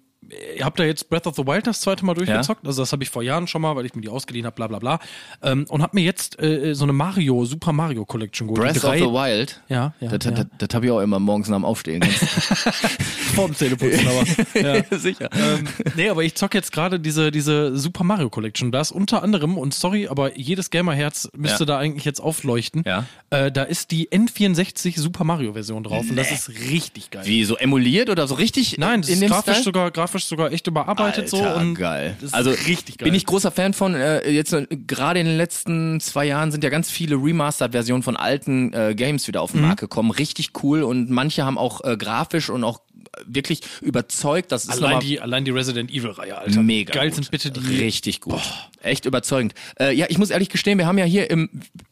[0.56, 2.66] ich habe da jetzt Breath of the Wild das zweite Mal durchgezockt.
[2.66, 4.68] Also das habe ich vor Jahren schon mal, weil ich mir die ausgeliehen habe, bla
[4.68, 5.00] bla bla.
[5.44, 8.62] Ähm, und habe mir jetzt äh, so eine Mario, Super Mario Collection geholt.
[8.62, 9.62] Breath drei- of the Wild.
[9.70, 10.32] Ja, ja, Das, ja.
[10.32, 12.04] das, das habe ich auch immer morgens nach dem Aufstehen.
[13.36, 14.26] Vorm Zähneputzen, aber.
[14.60, 14.84] Ja.
[14.98, 15.30] Sicher.
[15.34, 18.72] ähm, nee, aber ich zocke jetzt gerade diese, diese Super Mario Collection.
[18.72, 21.66] Da ist unter anderem, und sorry, aber jedes Gamerherz müsste Ja.
[21.66, 22.84] da eigentlich jetzt aufleuchten.
[22.86, 23.06] Ja.
[23.30, 27.24] Äh, da ist die N64 Super Mario Version drauf und das ist richtig geil.
[27.26, 29.64] Wie, so emuliert oder so richtig Nein, das in ist dem grafisch Style?
[29.64, 32.15] sogar, grafisch sogar echt überarbeitet so Alter, und geil.
[32.21, 33.06] das ist also richtig geil.
[33.10, 33.93] bin ich großer Fan von.
[33.95, 38.15] Äh, jetzt äh, gerade in den letzten zwei Jahren sind ja ganz viele Remastered-Versionen von
[38.17, 39.60] alten äh, Games wieder auf Mhm.
[39.60, 40.12] den Markt gekommen.
[40.12, 42.82] Richtig cool und manche haben auch äh, grafisch und auch
[43.25, 44.51] wirklich überzeugt.
[44.51, 46.62] Das ist allein die, allein die Resident Evil Reihe, Alter.
[46.63, 47.15] mega Geil gut.
[47.15, 47.78] sind bitte die.
[47.78, 48.41] richtig gut.
[48.82, 49.54] Echt überzeugend.
[49.80, 51.49] Äh, ja, ich muss ehrlich gestehen, wir haben ja hier im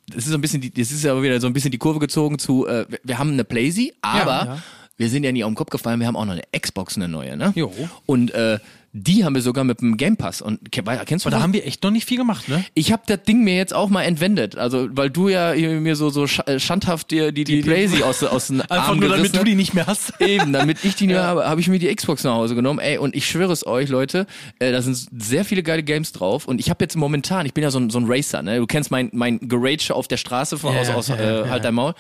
[0.08, 2.00] das ist so ein bisschen die, das ist ja wieder so ein bisschen die Kurve
[2.00, 4.64] gezogen zu äh, wir- haben eine Playsee, aber ja.
[4.98, 7.08] Wir sind ja nie auf den Kopf gefallen, wir haben auch noch eine Xbox eine
[7.08, 7.52] neue, ne?
[7.56, 7.72] Jo.
[8.06, 8.60] Und äh,
[8.94, 11.84] die haben wir sogar mit dem Game Pass und kennst du da haben wir echt
[11.84, 12.64] noch nicht viel gemacht, ne?
[12.76, 16.10] Ich habe das Ding mir jetzt auch mal entwendet, also weil du ja mir so
[16.10, 19.38] so äh, schandhaft dir die die, Playsee aus aus den Einfach Arm nur, damit gerissen
[19.38, 20.14] du die nicht mehr hast.
[20.22, 22.80] Eben, damit ich die nur habe, habe ich mir die Xbox nach Hause genommen.
[22.80, 24.28] Ey, und ich schwöre es euch, Leute,
[24.60, 26.48] äh, da sind sehr viele geile Games drauf.
[26.48, 28.58] Und ich habe jetzt momentan, ich bin ja so ein, so ein Racer, ne?
[28.58, 31.50] Du kennst mein, mein Gerage auf der Straße von Ja, aus, aus ja, äh, ja,
[31.50, 31.94] halt dein Maul.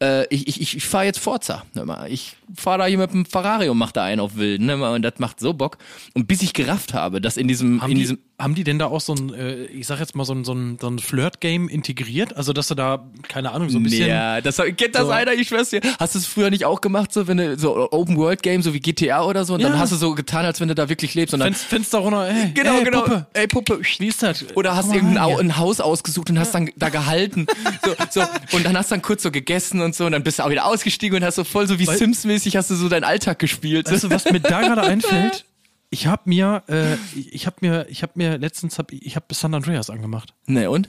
[0.00, 1.64] Äh, ich ich, ich, fahre jetzt Forza.
[1.74, 2.10] Ne, mal.
[2.10, 4.66] Ich fahre da hier mit dem Ferrari und mach da einen auf Wilden.
[4.66, 5.78] Ne, und das macht so Bock.
[6.14, 8.78] Und bis ich gerafft habe, dass in diesem, Haben in die, diesem haben die denn
[8.78, 10.98] da auch so ein, äh, ich sag jetzt mal, so ein, so ein, so ein
[10.98, 12.36] Flirt-Game integriert?
[12.36, 14.08] Also, dass du da, keine Ahnung, so ein bisschen.
[14.08, 15.10] Ja, das kennt das So.
[15.10, 15.80] einer, ich schwör's dir.
[16.00, 18.74] Hast du es früher nicht auch gemacht, so wenn du so Open World Game, so
[18.74, 19.78] wie GTA oder so, und dann Ja.
[19.78, 22.28] hast du so getan, als wenn du da wirklich lebst und dann Fenster, Fenster runter,
[22.28, 23.02] ey, Genau, ey, genau.
[23.02, 23.26] Puppe.
[23.32, 23.80] Ey, Puppe.
[23.98, 24.44] Wie ist das?
[24.56, 27.46] Oder hast mal irgendein Au ein Haus ausgesucht und hast dann da gehalten.
[27.84, 28.56] So, so.
[28.56, 30.50] Und dann hast du dann kurz so gegessen und so und dann bist du auch
[30.50, 33.88] wieder ausgestiegen und hast so voll so wie Sims-mäßig hast du so deinen Alltag gespielt.
[33.90, 35.44] Weißt du, was mir da gerade einfällt?
[35.94, 39.52] Ich habe mir, äh, ich habe mir, ich habe mir letztens, hab, ich habe San
[39.54, 40.32] Andreas angemacht.
[40.46, 40.88] ne, und?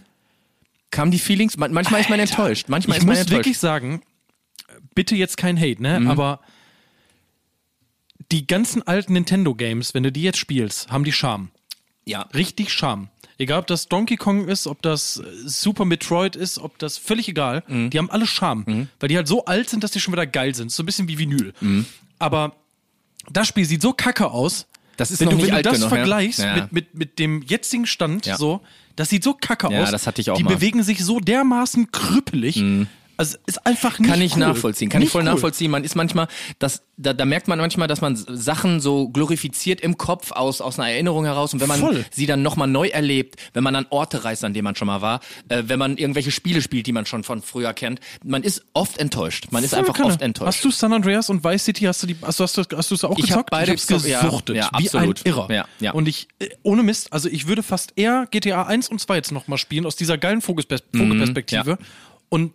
[0.92, 1.58] Kamen die Feelings?
[1.58, 2.70] Man- Manchmal ist man enttäuscht.
[2.70, 3.38] Manchmal ich ist man muss enttäuscht.
[3.39, 4.02] wirklich sagen,
[4.96, 6.00] bitte jetzt kein Hate, ne?
[6.00, 6.08] Mhm.
[6.10, 6.39] Aber
[8.32, 11.50] die ganzen alten Nintendo-Games, wenn du die jetzt spielst, haben die Charme.
[12.06, 12.22] ja.
[12.34, 13.10] Richtig Charme.
[13.39, 17.28] Egal, ob das Donkey Kong ist, ob das äh, Super Metroid ist, ob das völlig
[17.28, 17.63] egal.
[17.68, 17.89] Mhm.
[17.89, 20.54] Die haben alle Charme, weil die halt so alt sind, dass die schon wieder geil
[20.56, 20.72] sind.
[20.72, 21.54] So ein bisschen wie Vinyl.
[21.60, 21.86] Mhm.
[22.20, 22.56] Aber
[23.32, 24.68] das Spiel sieht so kacke aus.
[24.97, 26.56] Das ist wenn noch du, nicht wenn alt du das genug, vergleichst Ja.
[26.56, 28.38] mit, mit, mit dem jetzigen Stand, Ja.
[28.38, 28.62] so,
[28.95, 29.91] das sieht so kacke Ja, aus.
[29.91, 30.53] das hatte ich auch Die mal.
[30.56, 32.63] bewegen sich so dermaßen krüppelig.
[33.15, 34.39] Also ist einfach nicht Kann ich cool.
[34.39, 35.26] nachvollziehen, kann ich Nicht voll cool.
[35.32, 35.69] nachvollziehen.
[35.69, 36.28] Man ist manchmal,
[36.60, 40.80] das, da, da merkt man manchmal, dass man Sachen so glorifiziert im Kopf aus, aus
[40.80, 42.06] einer Erinnerung heraus und wenn man Voll.
[42.12, 45.02] sie dann nochmal neu erlebt, wenn man an Orte reist, an denen man schon mal
[45.02, 48.63] war, äh, wenn man irgendwelche Spiele spielt, die man schon von früher kennt, man ist
[48.73, 49.47] oft enttäuscht.
[49.52, 50.10] Man ist Voll einfach Kanne.
[50.10, 50.58] oft enttäuscht.
[50.58, 52.89] Hast du San Andreas und Vice City, hast du die, hast du, hast du, hast
[52.91, 53.38] du es auch Ich gezockt?
[53.38, 54.21] hab beide ich hab's gezockt, ja.
[54.21, 55.19] gesuchtet, Ja, wie absolut.
[55.19, 55.47] ein Irrer.
[55.54, 55.91] Ja, ja.
[55.91, 59.32] Und ich, äh, ohne Mist, also ich würde fast eher GTA 1 und 2 jetzt
[59.32, 61.78] nochmal spielen, aus dieser geilen Mhm, Vogelperspektive.
[62.30, 62.54] Und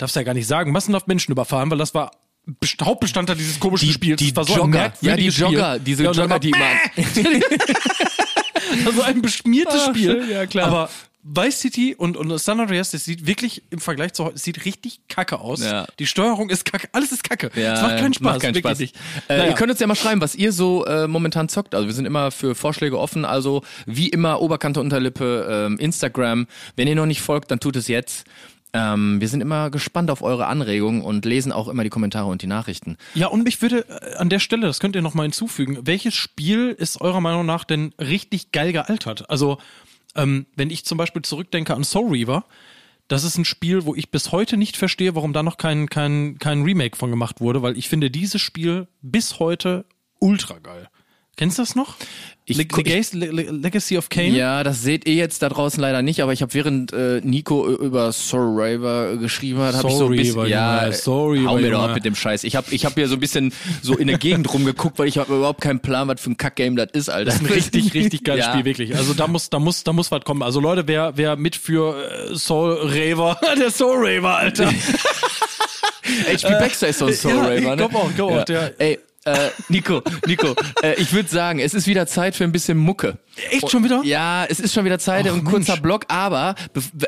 [0.00, 2.10] darfst ja gar nicht sagen, massenhaft Menschen überfahren, weil das war
[2.46, 4.18] Best- Hauptbestandteil dieses komischen Spiels.
[4.18, 5.44] die das war so Jogger, ja, die merkwürdiges Spiel.
[5.46, 6.60] Jogger, diese Ja, Jogger, die man,
[8.86, 10.22] Also ein beschmiertes Ah, Spiel.
[10.22, 10.66] schön, ja, klar.
[10.68, 10.90] Aber
[11.22, 14.64] Vice City und, und San Andreas, das sieht wirklich im Vergleich zu heute, es sieht
[14.64, 15.62] richtig kacke aus.
[15.62, 15.86] Ja.
[15.98, 17.50] Die Steuerung ist kacke, alles ist kacke.
[17.60, 18.78] Ja, es macht keinen Spaß, Macht keinen Spaß.
[18.78, 18.96] nicht.
[19.28, 19.50] Äh, Naja.
[19.50, 21.74] Ihr könnt uns ja mal schreiben, was ihr so äh, momentan zockt.
[21.74, 23.26] Also wir sind immer für Vorschläge offen.
[23.26, 26.46] Also wie immer Oberkante Unterlippe, ähm, Instagram.
[26.76, 28.24] Wenn ihr noch nicht folgt, dann tut es jetzt.
[28.72, 32.42] Ähm, wir sind immer gespannt auf eure Anregungen und lesen auch immer die Kommentare und
[32.42, 32.96] die Nachrichten.
[33.14, 36.14] Ja, und mich würde äh, an der Stelle, das könnt ihr noch mal hinzufügen, welches
[36.14, 39.28] Spiel ist eurer Meinung nach denn richtig geil gealtert?
[39.28, 39.58] Also,
[40.14, 42.44] ähm, wenn ich zum Beispiel zurückdenke an Soul Reaver,
[43.08, 46.38] das ist ein Spiel, wo ich bis heute nicht verstehe, warum da noch kein, kein,
[46.38, 49.84] kein Remake von gemacht wurde, weil ich finde dieses Spiel bis heute
[50.20, 50.88] ultra geil.
[51.40, 51.96] Kennst du das noch?
[52.44, 54.28] Ich Le gu- Legacy, Le Le Legacy of Kane?
[54.36, 57.66] Ja, das seht ihr jetzt da draußen leider nicht, aber ich habe während äh, Nico
[57.76, 61.70] über Soul Raver geschrieben hat, habe ich so ein bisschen, ja, Junge, Soul hau mir
[61.70, 62.44] doch ab mit dem Scheiß.
[62.44, 65.16] Ich habe ich hab hier so ein bisschen so in der Gegend rumgeguckt, weil ich
[65.16, 67.24] habe überhaupt keinen Plan, was für ein Kackgame das ist, Alter.
[67.32, 68.52] Das ist ein richtig, richtig geiles Ja.
[68.52, 68.94] Spiel, wirklich.
[68.94, 70.42] Also da muss, da muss, da muss was kommen.
[70.42, 71.96] Also Leute, wer, wer mit für
[72.30, 74.70] äh, Soul Raver, der Soul Raver, Alter.
[76.26, 77.76] HP Baxter ist so ein Soul Raver, ich ne?
[77.76, 81.86] glaub auch, glaub auch, der- Ey, äh, Nico, Nico, äh, ich würde sagen, es ist
[81.86, 83.18] wieder Zeit für ein bisschen Mucke.
[83.50, 84.00] Echt schon wieder?
[84.04, 85.82] Ja, es ist schon wieder Zeit, Ach, ein kurzer Mensch.
[85.82, 86.54] Block, aber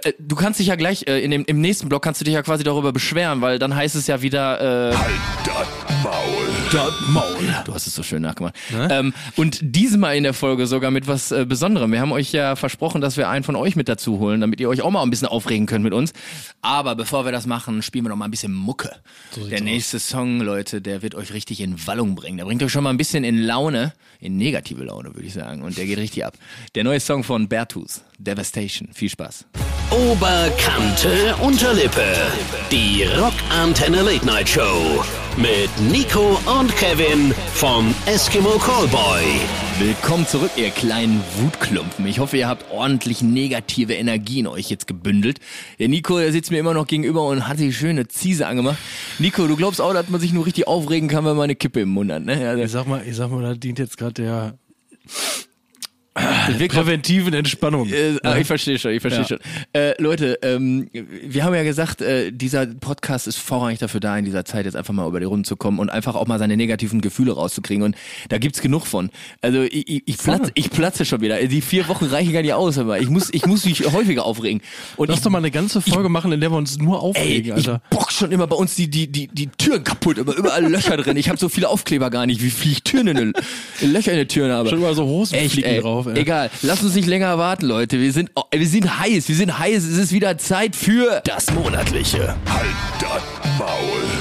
[0.04, 2.34] äh, du kannst dich ja gleich, äh, in dem, im nächsten Block kannst du dich
[2.34, 5.12] ja quasi darüber beschweren, weil dann heißt es ja wieder, äh, Halt
[5.44, 6.48] Das Maul.
[7.66, 8.54] Du hast es so schön nachgemacht.
[8.72, 11.92] Ähm, und diesmal in der Folge sogar mit was äh, Besonderem.
[11.92, 14.70] Wir haben euch ja versprochen, dass wir einen von euch mit dazu holen, damit ihr
[14.70, 16.14] euch auch mal ein bisschen aufregen könnt mit uns.
[16.62, 18.90] Aber bevor wir das machen, spielen wir noch mal ein bisschen Mucke.
[19.50, 22.38] der nächste Song, Leute, der wird euch richtig in Wallung bringen.
[22.38, 25.60] Der bringt euch schon mal ein bisschen in Laune, in negative Laune, würde ich sagen.
[25.60, 26.38] Und der geht richtig ab.
[26.74, 28.88] Der neue Song von Bertus, Devastation.
[28.92, 29.46] Viel Spaß.
[29.90, 32.02] Oberkante Unterlippe.
[32.70, 35.04] Die Rockantenne Late Night Show.
[35.36, 39.22] Mit Nico und Kevin vom Eskimo Callboy.
[39.78, 42.06] Willkommen zurück, ihr kleinen Wutklumpen.
[42.06, 45.38] Ich hoffe, ihr habt ordentlich negative Energie in euch jetzt gebündelt.
[45.78, 48.78] Der Nico, der sitzt mir immer noch gegenüber und hat die schöne Ziese angemacht.
[49.18, 51.80] Nico, du glaubst auch, dass man sich nur richtig aufregen kann, wenn man eine Kippe
[51.80, 52.34] im Mund hat, ne?
[52.34, 54.58] Ich Also, sag mal, ich sag mal, da dient jetzt gerade der
[56.14, 57.88] präventiven Entspannung.
[57.88, 59.28] Äh, ah, Ich verstehe schon, ich verstehe Ja.
[59.28, 59.38] schon.
[59.72, 64.24] Äh, Leute, ähm, wir haben ja gesagt, äh, dieser Podcast ist vorrangig dafür da, in
[64.24, 66.56] dieser Zeit jetzt einfach mal über die Runden zu kommen und einfach auch mal seine
[66.56, 67.82] negativen Gefühle rauszukriegen.
[67.82, 67.96] Und
[68.28, 69.10] da gibt's genug von.
[69.40, 71.42] Also ich, ich, ich, platze, ich platze schon wieder.
[71.42, 74.60] Die vier Wochen reichen gar nicht aus, aber ich muss, ich muss mich häufiger aufregen.
[74.96, 77.02] Und Lass ich, doch mal eine ganze Folge machen, in der wir uns nur Ey,
[77.02, 77.82] aufregen, ich Alter.
[77.90, 81.16] bock schon immer bei uns die, die, die, die Türen kaputt, immer überall Löcher drin.
[81.16, 83.32] Ich habe so viele Aufkleber gar nicht, wie viele ich Türen in den,
[83.80, 84.68] Löcher in den Türen habe.
[84.68, 85.70] Schon mal so Echt, Hosenflicken
[86.02, 86.20] drauf, ey.
[86.20, 88.00] Egal, lasst uns nicht länger warten, Leute.
[88.00, 89.84] Wir sind, oh, wir sind heiß, wir sind heiß.
[89.84, 92.34] Es ist wieder Zeit für Das monatliche.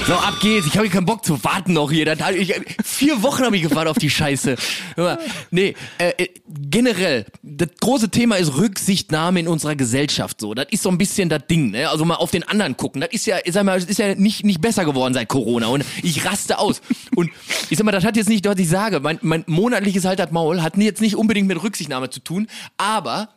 [0.06, 0.66] so ab geht's.
[0.66, 2.04] Ich habe keinen Bock zu warten noch hier.
[2.04, 4.56] Das, ich, vier Wochen habe ich gewartet auf die Scheiße.
[4.96, 5.18] Hör mal,
[5.50, 6.28] nee, äh, äh,
[6.70, 10.40] generell das große Thema ist Rücksichtnahme in unserer Gesellschaft.
[10.40, 11.70] So, das ist so ein bisschen das Ding.
[11.70, 11.88] Ne?
[11.88, 13.00] Also mal auf den anderen gucken.
[13.00, 15.68] Das ist ja, ich sag mal, das ist ja nicht nicht besser geworden seit Corona.
[15.68, 16.80] Und ich raste aus.
[17.14, 17.30] Und
[17.70, 19.00] ich sag mal, das hat jetzt nicht, was ich sage.
[19.00, 21.71] Mein, mein monatliches halt das Maul hat jetzt nicht unbedingt mit Rücksichtnahme
[22.10, 23.28] zu tun, aber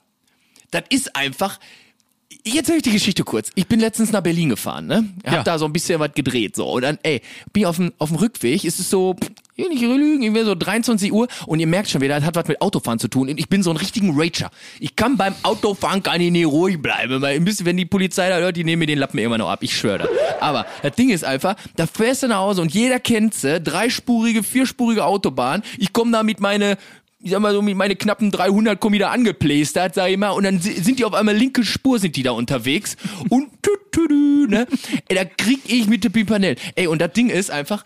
[0.71, 1.59] das ist einfach.
[2.47, 3.49] Jetzt höre ich die Geschichte kurz.
[3.55, 5.09] Ich bin letztens nach Berlin gefahren, ne?
[5.25, 5.43] Hab Ja.
[5.43, 6.69] da so ein bisschen was gedreht, so.
[6.73, 7.21] Und dann, ey,
[7.53, 9.15] bin ich auf dem, auf dem Rückweg, ist es so,
[9.55, 12.47] hier nicht lügen, irgendwie so 23 Uhr und ihr merkt schon wieder, das hat was
[12.47, 14.51] mit Autofahren zu tun und ich bin so ein richtigen Rager.
[14.79, 18.37] Ich kann beim Autofahren gar nicht ruhig bleiben, weil ein bisschen, wenn die Polizei da
[18.37, 20.09] hört, die nehmen mir den Lappen immer noch ab, ich schwöre das.
[20.41, 24.43] Aber das Ding ist einfach, da fährst du nach Hause und jeder kennt sie, dreispurige,
[24.43, 26.77] vierspurige Autobahn, ich komme da mit meine
[27.25, 30.43] ich sag mal so, mit meine knappen 300 kommen wieder angeplästert, sag ich mal, und
[30.43, 32.97] dann si- sind die auf einmal linke Spur, sind die da unterwegs
[33.29, 34.67] und tü, tü, tü, ne?
[35.07, 36.55] Ey, da krieg ich mit der Pimpernell.
[36.75, 37.83] Ey, und das Ding ist einfach,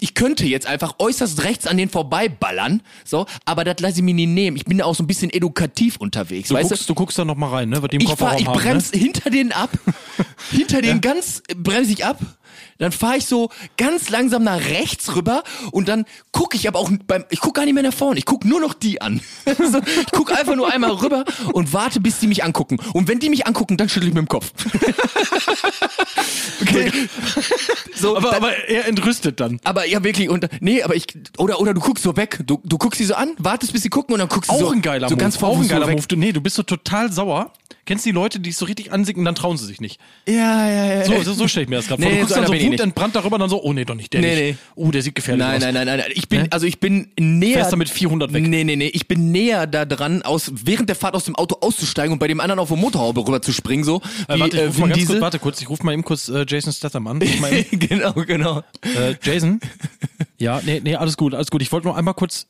[0.00, 4.14] ich könnte jetzt einfach äußerst rechts an den vorbeiballern, so, aber das lasse ich mir
[4.14, 4.56] nie nehmen.
[4.56, 7.26] Ich bin da auch so ein bisschen edukativ unterwegs, Du weißt guckst, du guckst da
[7.26, 7.82] noch mal rein, ne?
[7.82, 9.70] Was die im ich fahr, ich haben, bremse hinter denen ab,
[10.50, 12.18] hinter denen ganz bremse ich ab.
[12.82, 16.90] Dann fahre ich so ganz langsam nach rechts rüber und dann gucke ich aber auch
[17.06, 19.20] beim, ich gucke gar nicht mehr nach vorne, ich gucke nur noch die an.
[19.46, 22.78] so, ich gucke einfach nur einmal rüber und warte, bis die mich angucken.
[22.92, 24.52] Und wenn die mich angucken, dann schüttel ich mit dem Kopf.
[26.62, 26.90] okay.
[27.94, 28.16] So?
[28.16, 29.60] Aber, dann- aber er entrüstet dann.
[29.64, 31.06] aber ja wirklich und nee, aber ich
[31.38, 33.90] oder oder du guckst so weg, du, du guckst sie so an, wartest bis sie
[33.90, 35.22] gucken und dann guckst du so Auch ein geiler so Move.
[35.22, 35.96] ganz auch ein geiler weg.
[35.96, 36.06] Move.
[36.08, 37.52] Du, nee, du bist so total sauer.
[37.84, 39.98] Kennst die Leute, die es so richtig ansicken, dann trauen sie sich nicht.
[40.28, 41.04] Ja, ja, ja.
[41.04, 42.10] So, so, so stelle ich mir das gerade vor.
[42.10, 44.12] Nee, Du guckst so dann so wutentbrannt darüber und dann so, oh nee, doch nicht,
[44.12, 44.58] der Nee, nicht.
[44.76, 45.62] Oh, der sieht gefährlich Nein, aus.
[45.62, 46.12] nein, nein, nein, nein.
[46.14, 47.54] Ich bin, also ich bin näher.
[47.54, 48.46] Fährst du mit 400 weg?
[48.46, 48.86] Nee, nee, nee.
[48.86, 52.28] Ich bin näher da dran, aus, während der Fahrt aus dem Auto auszusteigen und bei
[52.28, 54.00] dem anderen auf der Motorhaube rüber zu springen, so.
[54.28, 56.04] Äh, wie, warte, ich äh, ruf mal ganz kurz, warte kurz, ich rufe mal eben
[56.04, 57.20] kurz äh, Jason Statham an.
[57.20, 57.30] Ruf
[57.72, 58.62] genau, genau.
[58.82, 59.58] äh, Jason?
[60.38, 61.62] Ja, nee, nee, alles gut, alles gut.
[61.62, 62.46] Ich wollte nur einmal kurz.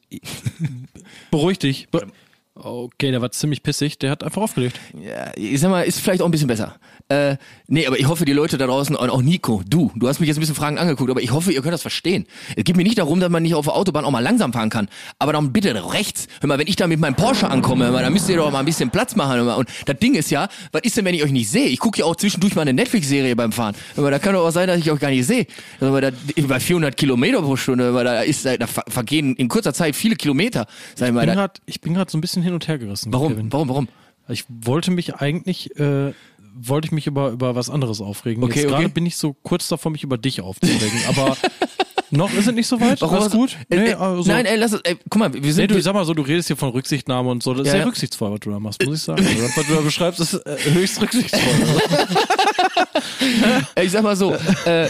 [1.31, 1.89] Beruhig dich.
[1.91, 2.07] Be
[2.55, 3.99] okay, der war ziemlich pissig.
[3.99, 4.79] Der hat einfach aufgelegt.
[5.01, 6.77] Ja, ich sag mal, ist vielleicht auch ein bisschen besser.
[7.09, 7.37] Äh,
[7.67, 10.29] nee, aber ich hoffe, die Leute da draußen, und auch Nico, du, du hast mich
[10.29, 12.27] jetzt ein bisschen Fragen angeguckt, aber ich hoffe, ihr könnt das verstehen.
[12.57, 14.71] Es geht mir nicht darum, dass man nicht auf der Autobahn auch mal langsam fahren
[14.71, 14.89] kann,
[15.19, 16.29] aber dann bitte rechts.
[16.41, 18.51] Hör mal, wenn ich da mit meinem Porsche ankomme, hör mal, dann müsst ihr doch
[18.51, 19.37] mal ein bisschen Platz machen.
[19.37, 19.55] Hör mal.
[19.55, 21.67] Und das Ding ist ja, was ist denn, wenn ich euch nicht sehe?
[21.67, 23.75] Ich gucke ja auch zwischendurch mal eine Netflix-Serie beim Fahren.
[23.95, 25.47] Hör mal, da kann doch auch sein, dass ich euch gar nicht sehe.
[25.81, 29.97] Bei 400 Kilometer pro Stunde, hör mal, da, ist, da ver- vergehen in kurzer Zeit
[29.97, 30.67] viele Kilometer.
[30.95, 33.13] Sag ich mal, bin grad- Ich bin gerade so ein bisschen hin und her gerissen.
[33.13, 33.53] warum, Kevin.
[33.53, 33.89] warum, warum?
[34.29, 36.13] Ich wollte mich eigentlich, äh,
[36.55, 38.43] wollte ich mich über, über was anderes aufregen.
[38.45, 38.83] Okay, Jetzt okay.
[38.83, 41.01] gerade bin ich so kurz davor, mich über dich aufzuregen.
[41.09, 41.37] aber
[42.13, 43.01] noch ist es nicht so weit.
[43.01, 43.57] Warum Alles du- gut?
[43.71, 45.77] Äh, Nee, äh, also, Nein, ey, lass es, ey, guck mal, wir Nee, sind, du,
[45.77, 47.53] ich sag mal so, du redest hier von Rücksichtnahme und so.
[47.53, 47.87] Das ist Ja, sehr ja.
[47.87, 49.27] rücksichtsvoll, was du da machst, muss ich sagen.
[49.27, 51.43] Also, was du da beschreibst, ist äh, höchst rücksichtsvoll.
[53.75, 54.35] Ey, ich sag mal so,
[54.67, 54.89] äh,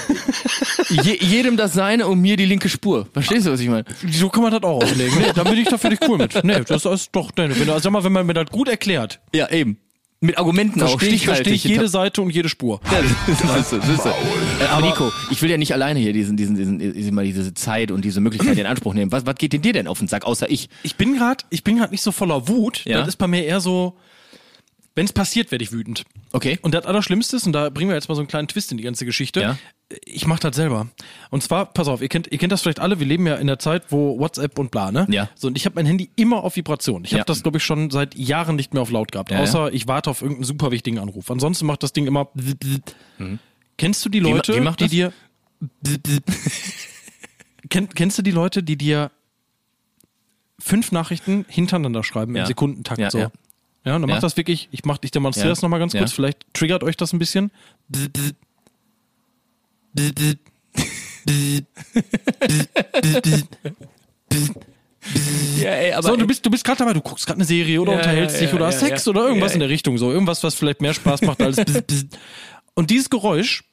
[0.88, 3.06] je, jedem das seine und mir die linke Spur.
[3.12, 3.84] Verstehst du, was ich meine?
[4.10, 5.14] so kann man das auch auflegen.
[5.18, 6.42] Nee, da bin ich doch völlig cool mit.
[6.44, 9.20] Nee, das ist doch, nee, wenn, du- sag mal, wenn man mir das gut erklärt,
[9.34, 9.78] Ja, eben.
[10.24, 11.80] Mit Argumenten auch, verstehe ich, verstehe ich stichhaltig.
[11.80, 12.80] jede Seite und jede Spur.
[12.92, 14.06] Ja, das ist das ist.
[14.06, 17.52] Äh, aber Nico, ich will ja nicht alleine hier diesen, diesen, diesen, diesen mal diese
[17.54, 19.10] Zeit und diese Möglichkeit in Anspruch nehmen.
[19.10, 20.68] Was, was geht denn dir denn auf den Sack, außer ich?
[20.84, 22.84] Ich bin gerade, ich bin gerade nicht so voller Wut.
[22.84, 22.98] Ja.
[22.98, 23.96] Das ist bei mir eher so,
[24.94, 26.04] Wenn es passiert, werde ich wütend.
[26.32, 26.58] Okay.
[26.60, 28.76] Und das Allerschlimmste ist, und da bringen wir jetzt mal so einen kleinen Twist in
[28.76, 29.58] die ganze Geschichte, Ja.
[30.04, 30.88] ich mache das selber.
[31.30, 33.46] Und zwar, pass auf, ihr kennt, ihr kennt das vielleicht alle, wir leben ja in
[33.46, 35.06] der Zeit, wo WhatsApp und bla, ne?
[35.08, 35.30] Ja.
[35.34, 37.04] So, und ich habe mein Handy immer auf Vibration.
[37.04, 37.24] Ich habe Ja.
[37.24, 39.30] das, glaube ich, schon seit Jahren nicht mehr auf laut gehabt.
[39.30, 41.30] Ja, außer ich warte auf irgendeinen super wichtigen Anruf.
[41.30, 42.28] Ansonsten macht das Ding immer.
[43.78, 44.56] Kennst du die Leute, Mhm.
[44.56, 44.90] wie macht die das?
[44.90, 45.12] dir.
[47.70, 49.10] Kenn, kennst du die Leute, die dir
[50.58, 53.30] fünf Nachrichten hintereinander schreiben im Sekundentakt Ja, so?
[53.84, 53.96] Ja.
[53.96, 54.14] Und dann Ja.
[54.16, 55.52] macht das wirklich, ich mach, ich demonstriere Ja.
[55.52, 56.14] das nochmal ganz kurz, Ja.
[56.14, 57.50] vielleicht triggert euch das ein bisschen.
[65.58, 67.80] Ja, ey, aber so, du bist, du bist gerade dabei, du guckst gerade eine Serie
[67.80, 70.80] oder unterhältst dich oder hast Sex oder irgendwas in der Richtung, so irgendwas, was vielleicht
[70.80, 71.56] mehr Spaß macht als.
[72.74, 73.64] Und dieses Geräusch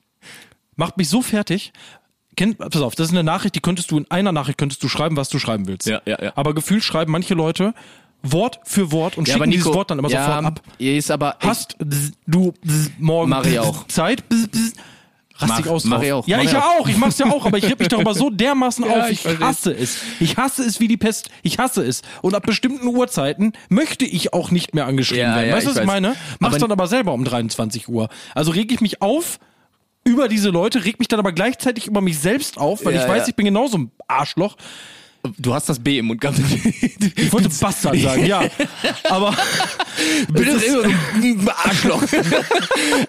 [0.76, 1.72] macht mich so fertig.
[2.36, 4.88] Kenn, pass auf, das ist eine Nachricht, die könntest du in einer Nachricht könntest du
[4.89, 5.88] schreiben, was du schreiben willst.
[5.88, 6.32] Ja, ja, ja.
[6.36, 7.74] Aber gefühlt schreiben manche Leute
[8.22, 10.61] Wort für Wort und ja, schicken aber dieses Nico, Wort dann immer ja, sofort ab.
[10.78, 11.78] Ist aber Hast
[12.28, 12.53] du
[12.97, 13.34] morgen.
[13.88, 14.28] Zeit?
[14.30, 14.74] Bzz, bzz.
[15.41, 16.88] Rast Mach- dich aus mach ich auch, Ja, mach ich ja auch.
[16.89, 19.09] Ich mach's ja auch, aber ich reg mich darüber so dermaßen Ja, auf.
[19.09, 19.99] ich Ich hasse es.
[20.20, 21.30] Ich hasse es wie die Pest.
[21.43, 22.01] Ich hasse es.
[22.22, 25.49] Und ab bestimmten Uhrzeiten möchte ich auch nicht mehr angeschrieben Ja, werden.
[25.51, 26.09] ja, weißt du, was ich meine?
[26.39, 28.09] Mach's Aber- dann aber selber um 23 Uhr.
[28.36, 29.39] Also reg ich mich auf
[30.03, 33.30] über diese Leute, reg mich dann aber gleichzeitig über mich selbst auf, weil ich weiß,
[33.30, 34.57] ich bin genauso ein Arschloch.
[35.38, 36.39] Du hast das B im Mund gehabt.
[37.15, 38.41] Ich wollte Bastard sagen, ja.
[39.09, 39.36] Aber
[40.32, 40.51] Bitte
[41.22, 42.03] immer Arschloch.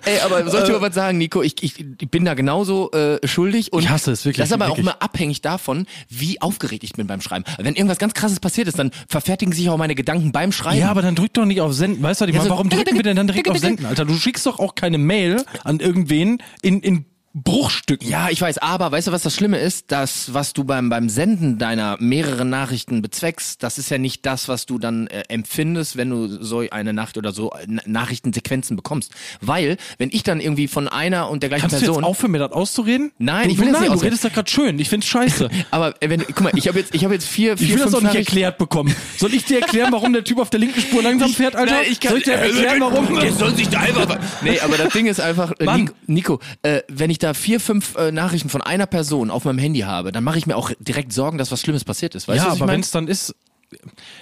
[0.04, 1.42] Ey, aber soll ich dir mal was sagen, Nico?
[1.42, 4.52] Ich, ich, ich bin da genauso äh, schuldig und Ich hasse es wirklich, Das ist
[4.52, 4.86] aber wirklich.
[4.86, 7.44] auch immer abhängig davon, wie aufgeregt ich bin beim Schreiben.
[7.58, 10.80] Wenn irgendwas ganz krasses passiert ist, dann verfertigen sich auch meine Gedanken beim Schreiben.
[10.80, 12.02] Ja, aber dann drück doch nicht auf Senden.
[12.02, 14.04] Weißt du, Ja, so- warum drücken wir denn dann direkt auf Senden, Alter?
[14.04, 18.08] Du schickst doch auch keine Mail an irgendwen in, in Bruchstücken.
[18.08, 19.92] Ja, ich weiß, aber weißt du, was das Schlimme ist?
[19.92, 24.48] Das, was du beim, beim Senden deiner mehreren Nachrichten bezweckst, das ist ja nicht das,
[24.48, 28.74] was du dann äh, empfindest, wenn du so eine Nacht oder so äh, Na- Nachrichtensequenzen
[28.74, 29.12] bekommst.
[29.40, 32.02] Weil, wenn ich dann irgendwie von einer und der gleichen Kannst du Person.
[32.02, 33.12] jetzt aufhören, mir das auszureden?
[33.18, 34.78] Nein, du, ich will du, das nicht nein, du redest da gerade schön.
[34.80, 35.48] Ich find's scheiße.
[35.70, 37.84] aber äh, wenn, guck mal, ich habe jetzt, ich habe jetzt vier, vier, Ich will
[37.84, 38.92] das auch nicht erklärt bekommen.
[39.16, 41.74] Soll ich dir erklären, warum der Typ auf der linken Spur langsam fährt, Alter?
[41.74, 43.20] Nein, ich kann, Soll ich dir erklären, warum?
[43.20, 44.18] Jetzt soll sich da einfach.
[44.42, 48.10] Nee, aber das Ding ist einfach, äh, Nico äh, wenn ich da vier, fünf äh,
[48.12, 51.38] Nachrichten von einer Person auf meinem Handy habe, dann mache ich mir auch direkt Sorgen,
[51.38, 52.28] dass was Schlimmes passiert ist.
[52.28, 53.34] Weißt ja, du, aber wenn es dann ist,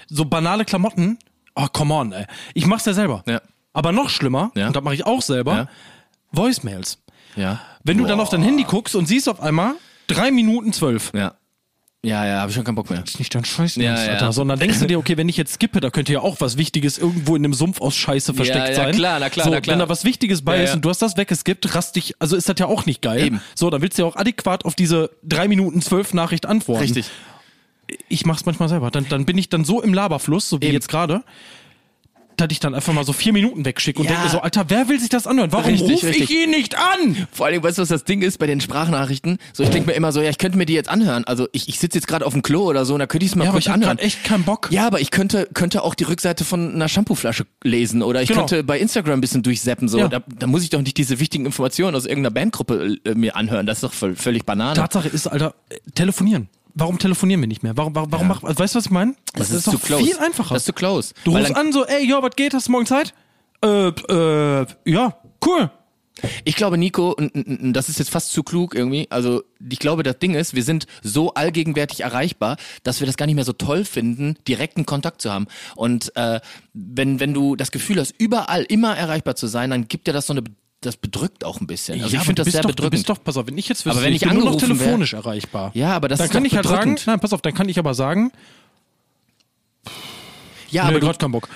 [0.08, 1.18] so banale Klamotten,
[1.54, 2.26] oh, come on, ey.
[2.54, 3.22] Ich mach's ja selber.
[3.26, 3.40] Ja.
[3.72, 4.66] Aber noch schlimmer, Ja.
[4.68, 5.68] und das mache ich auch selber, Ja.
[6.32, 6.98] Voicemails.
[7.36, 7.60] Ja.
[7.84, 9.74] Wenn du dann auf dein Handy guckst und siehst auf einmal
[10.08, 11.12] drei Minuten zwölf.
[11.14, 11.34] Ja.
[12.04, 13.02] Ja, ja, habe ich schon keinen Bock mehr.
[13.04, 14.26] ist nicht dein Scheiß, Ja, Alter.
[14.26, 14.32] ja.
[14.32, 16.96] Sondern denkst du dir, okay, wenn ich jetzt skippe, da könnte ja auch was Wichtiges
[16.96, 18.94] irgendwo in einem Sumpf aus Scheiße versteckt ja, sein.
[18.94, 19.74] klar, na klar, so, na klar.
[19.74, 20.76] Wenn da was Wichtiges bei Ja, ist ja.
[20.76, 23.24] und du hast das weggeskippt, rast dich, also ist das ja auch nicht geil.
[23.26, 23.40] Eben.
[23.56, 26.82] So, dann willst du ja auch adäquat auf diese drei Minuten zwölf Nachricht antworten.
[26.82, 27.06] Richtig.
[28.08, 28.92] Ich mach's manchmal selber.
[28.92, 30.74] Dann, dann bin ich dann so im Laberfluss, so wie Eben.
[30.74, 31.24] jetzt gerade,
[32.40, 34.12] dass ich dann einfach mal so vier Minuten wegschicke und Ja.
[34.16, 35.52] denke so, Alter, wer will sich das anhören?
[35.52, 37.26] Warum rufe ich ihn nicht an?
[37.32, 39.38] Vor allem, weißt du, was das Ding ist bei den Sprachnachrichten?
[39.52, 41.24] So, ich denke mir immer so, ja, ich könnte mir die jetzt anhören.
[41.24, 43.32] Also ich, ich sitze jetzt gerade auf dem Klo oder so, und da könnte ich
[43.32, 43.96] es mal Ja, aber kurz ich hab anhören.
[43.96, 44.68] grad echt keinen Bock.
[44.70, 48.40] Ja, aber ich könnte, könnte auch die Rückseite von einer Shampooflasche lesen oder ich Genau.
[48.40, 49.88] könnte bei Instagram ein bisschen durchseppen.
[49.88, 49.98] So.
[49.98, 50.08] Ja.
[50.08, 53.66] Da, da muss ich doch nicht diese wichtigen Informationen aus irgendeiner Bandgruppe äh, mir anhören.
[53.66, 54.74] Das ist doch völlig Banane.
[54.74, 56.48] Tatsache ist, Alter, äh, telefonieren.
[56.74, 57.76] Warum telefonieren wir nicht mehr?
[57.76, 59.14] Warum, warum, warum mach, also, weißt du, was ich meine?
[59.34, 60.04] das, ist, doch zu close.
[60.04, 60.54] viel einfacher.
[60.54, 61.14] Das ist zu close.
[61.24, 62.54] du Weil rufst an, so, ey, yo, was geht?
[62.54, 63.14] Hast du morgen Zeit?
[63.64, 65.70] Äh, äh, ja, cool.
[66.44, 69.06] Ich glaube, Nico, das ist jetzt fast zu klug irgendwie.
[69.10, 73.26] Also, ich glaube, das Ding ist, wir sind so allgegenwärtig erreichbar, dass wir das gar
[73.26, 75.46] nicht mehr so toll finden, direkten Kontakt zu haben.
[75.76, 76.40] Und äh,
[76.74, 80.26] wenn, wenn du das Gefühl hast, überall immer erreichbar zu sein, dann gibt dir das
[80.26, 80.42] so eine,
[80.80, 81.94] das bedrückt auch ein bisschen.
[82.00, 82.92] Also ich aber finde das sehr doch, bedrückend.
[82.94, 84.52] Du bist doch, pass auf, wenn ich jetzt wüsste, Aber wenn ich bin nur noch
[84.52, 85.70] angerufen wär- telefonisch erreichbar.
[85.74, 87.68] Ja, aber das dann ist kann doch ich halt sagen, nein, pass auf, dann kann
[87.68, 88.30] ich aber sagen,
[90.70, 91.10] Ja, aber du,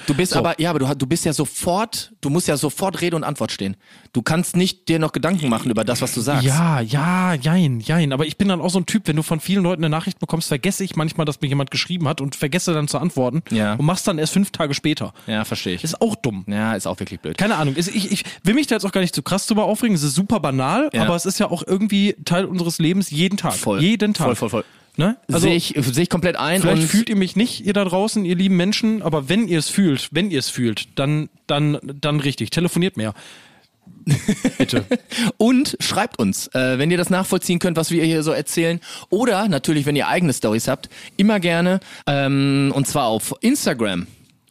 [0.07, 0.39] du bist So.
[0.39, 3.53] aber, ja, aber du, du bist ja sofort, du musst ja sofort Rede und Antwort
[3.53, 3.77] stehen.
[4.13, 6.45] Du kannst nicht dir noch Gedanken machen über das, was du sagst.
[6.45, 8.13] ja, ja, jein, jein.
[8.13, 10.19] Aber ich bin dann auch so ein Typ, wenn du von vielen Leuten eine Nachricht
[10.19, 13.75] bekommst, vergesse ich manchmal, dass mir jemand geschrieben hat und vergesse dann zu antworten Ja.
[13.75, 15.15] und mach's dann erst fünf Tage später.
[15.27, 15.85] Ja, verstehe ich.
[15.85, 16.45] Ist auch dumm.
[16.47, 17.39] Ja, ist auch wirklich blöd.
[17.39, 17.75] Keine Ahnung.
[17.75, 19.95] Ist- Ich, ich will mich da jetzt auch gar nicht zu krass drüber aufregen.
[19.95, 21.03] Es ist super banal, Ja.
[21.03, 23.55] aber es ist ja auch irgendwie Teil unseres Lebens jeden Tag.
[23.55, 23.81] Voll.
[23.83, 24.27] Jeden Tag.
[24.27, 24.65] Voll, voll, voll.
[24.97, 25.17] Ne?
[25.29, 26.61] Also, sehe ich, sehe ich komplett ein.
[26.61, 29.69] vielleicht fühlt ihr mich nicht, ihr da draußen, ihr lieben Menschen, aber wenn ihr es
[29.69, 32.51] fühlt, wenn ihr es fühlt, dann, dann, dann richtig.
[32.51, 33.15] Telefoniert mehr.
[34.59, 34.85] Bitte.
[35.39, 38.81] Und schreibt uns, äh, wenn ihr das nachvollziehen könnt, was wir hier so erzählen.
[39.11, 41.81] Oder natürlich, wenn ihr eigene Stories habt, immer gerne.
[42.07, 44.07] Ähm, und zwar auf Instagram.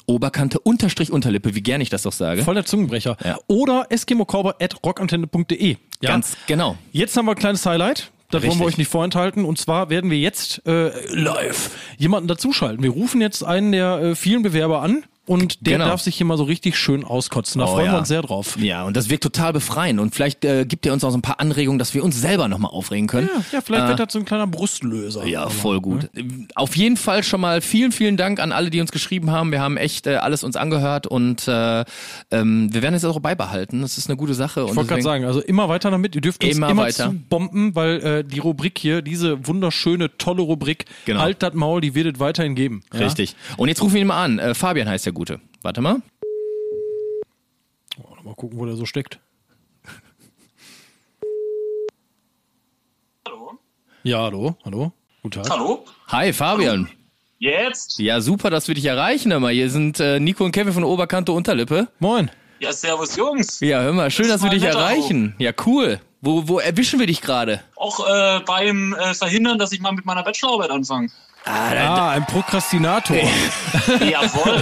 [0.07, 2.43] Oberkante unterstrich Unterlippe, wie gern ich das doch sage.
[2.43, 3.15] Voll der Zungenbrecher.
[3.23, 3.37] Ja.
[3.47, 5.77] Oder eskimokauber.rockantenne.de.
[6.01, 6.09] Ja?
[6.09, 6.77] Ganz genau.
[6.91, 8.11] Jetzt haben wir ein kleines Highlight.
[8.32, 8.67] Das wollen wir Richtig.
[8.67, 9.45] euch nicht vorenthalten.
[9.45, 12.84] Und zwar werden wir jetzt äh, live jemanden dazuschalten.
[12.84, 15.86] Wir rufen jetzt einen der äh, vielen Bewerber an und der Genau.
[15.89, 17.59] darf sich hier mal so richtig schön auskotzen.
[17.59, 17.91] Da Oh, freuen ja.
[17.93, 18.57] wir uns sehr drauf.
[18.59, 19.99] Ja, und das wirkt total befreiend.
[19.99, 22.47] Und vielleicht äh, gibt er uns auch so ein paar Anregungen, dass wir uns selber
[22.47, 23.30] nochmal aufregen können.
[23.34, 25.26] Ja, ja vielleicht wird das so ein kleiner Brustlöser.
[25.26, 26.09] Ja, voll gut.
[26.55, 29.51] Auf jeden Fall schon mal vielen, vielen Dank an alle, die uns geschrieben haben.
[29.51, 31.86] Wir haben echt äh, alles uns angehört und äh,
[32.32, 33.82] ähm, wir werden es auch beibehalten.
[33.82, 34.65] Das ist eine gute Sache.
[34.69, 36.15] Ich wollte gerade sagen, also immer weiter damit.
[36.15, 37.13] Ihr dürft uns Immer immer, weiter.
[37.30, 41.22] bomben, weil äh, die Rubrik hier, diese wunderschöne, tolle Rubrik, Genau.
[41.22, 42.82] halt das Maul, die wird es weiterhin geben.
[42.93, 42.99] Ja?
[43.01, 43.36] Richtig.
[43.57, 44.39] Und jetzt rufen wir ihn mal an.
[44.39, 45.39] Äh, Fabian heißt der Gute.
[45.62, 46.01] Warte mal.
[48.24, 49.20] Mal gucken, wo der so steckt.
[53.28, 53.59] Hallo?
[54.03, 54.91] Ja, hallo, hallo.
[55.24, 55.49] Guten Tag.
[55.51, 55.86] Hallo?
[56.07, 56.88] Hi, Fabian.
[57.39, 57.97] Jetzt?
[57.99, 59.32] Ja, super, dass wir dich erreichen.
[59.32, 61.88] Hör mal, hier sind äh, Nico und Kevin von Oberkante Unterlippe.
[61.99, 62.30] Moin.
[62.59, 63.59] Ja, servus Jungs.
[63.59, 65.34] Ja, hör mal, schön, Das dass wir dich erreichen.
[65.39, 65.99] Ja, cool.
[66.22, 67.62] Wo, wo erwischen wir dich gerade?
[67.76, 71.09] Auch äh, beim äh, Verhindern, dass ich mal mit meiner Bachelorarbeit anfange.
[71.43, 73.17] Ah, ein Prokrastinator.
[73.99, 74.61] Jawohl.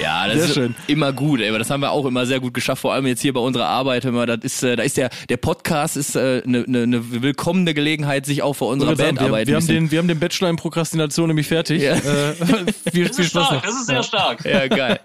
[0.00, 0.74] Ja, das Sehr ist schön.
[0.86, 3.22] immer gut, ey, aber das haben wir auch immer sehr gut geschafft, vor allem jetzt
[3.22, 4.04] hier bei unserer Arbeit.
[4.04, 6.86] Hör mal, das ist, äh, da ist der, der Podcast ist eine äh, ne, ne,
[6.86, 10.06] ne willkommene Gelegenheit, sich auch vor unserer Bandarbeit wir, wir, ein haben den, wir haben
[10.08, 11.82] den Bachelor in Prokrastination nämlich fertig.
[11.82, 11.94] Ja.
[11.94, 11.98] Äh,
[12.92, 13.62] viel, Das viel ist Spaß stark, noch.
[13.62, 14.44] das ist sehr stark.
[14.44, 15.00] Ja, geil.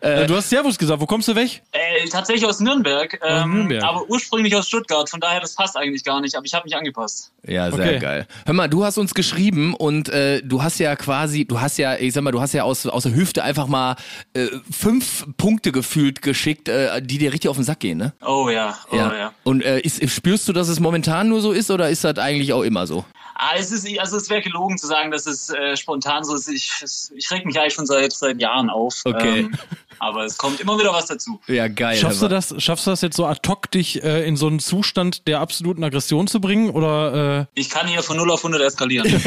[0.00, 1.62] Äh, du hast Servus gesagt, wo kommst du weg?
[1.72, 3.82] Äh, tatsächlich aus Nürnberg, ähm, Nürnberg.
[3.82, 6.76] aber ursprünglich aus Stuttgart, von daher das passt eigentlich gar nicht, aber ich habe mich
[6.76, 7.32] angepasst.
[7.44, 7.98] Ja, sehr Okay.
[7.98, 8.26] geil.
[8.44, 11.96] Hör mal, du hast uns geschrieben und äh, du hast ja quasi, du hast ja,
[11.96, 13.96] ich sag mal, du hast ja aus, aus der Hüfte einfach mal
[14.34, 18.12] äh, fünf Punkte gefühlt geschickt, äh, die dir richtig auf den Sack gehen, ne?
[18.24, 19.32] Oh ja, oh ja.
[19.44, 22.52] Und äh, ist, spürst du, dass es momentan nur so ist oder ist das eigentlich
[22.52, 23.04] auch immer so?
[23.38, 26.48] Ah, es ist, also es wäre gelogen zu sagen, dass es äh, spontan so ist.
[26.48, 26.70] Ich,
[27.14, 29.02] ich reg mich eigentlich schon seit seit Jahren auf.
[29.04, 29.40] Okay.
[29.40, 29.54] Ähm,
[29.98, 31.40] aber es kommt immer wieder was dazu.
[31.46, 31.96] Ja, geil.
[31.96, 34.58] Schaffst du das, schaffst du das jetzt so ad hoc, dich äh, in so einen
[34.58, 36.70] Zustand der absoluten Aggression zu bringen?
[36.70, 39.08] Oder äh, Ich kann hier von 0 auf 100 eskalieren.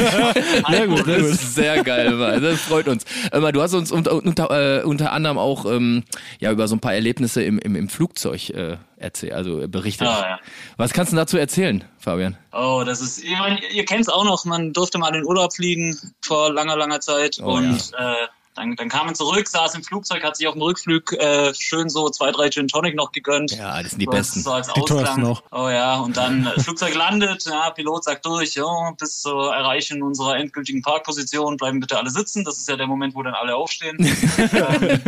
[0.70, 1.30] sehr gut, sehr Das gut.
[1.32, 2.42] ist sehr geil, Mann.
[2.42, 3.04] das freut uns.
[3.32, 6.04] Immer, du hast uns unter, unter, äh, unter anderem auch ähm,
[6.38, 10.06] ja über so ein paar Erlebnisse im, im, im Flugzeug äh, erzählt, also berichtet.
[10.06, 10.40] Ah, ja.
[10.76, 12.36] Was kannst du dazu erzählen, Fabian?
[12.52, 15.24] Oh, das ist, ich meine, ihr kennt es auch noch, man durfte mal in den
[15.24, 18.14] Urlaub fliegen vor langer, langer Zeit Oh, und äh,
[18.54, 21.88] dann, dann kam man zurück, saß im Flugzeug, hat sich auf dem Rückflug äh, schön
[21.88, 23.52] so zwei, drei Gin Tonic noch gegönnt.
[23.52, 24.40] Ja, das sind die so, besten.
[24.40, 25.42] So als Die teuersten auch.
[25.52, 30.02] Oh ja, und dann äh, Flugzeug landet, ja, Pilot sagt durch, ja, bis zur Erreichen
[30.02, 32.44] unserer endgültigen Parkposition bleiben bitte alle sitzen.
[32.44, 33.96] Das ist ja der Moment, wo dann alle aufstehen.
[34.00, 35.00] ähm,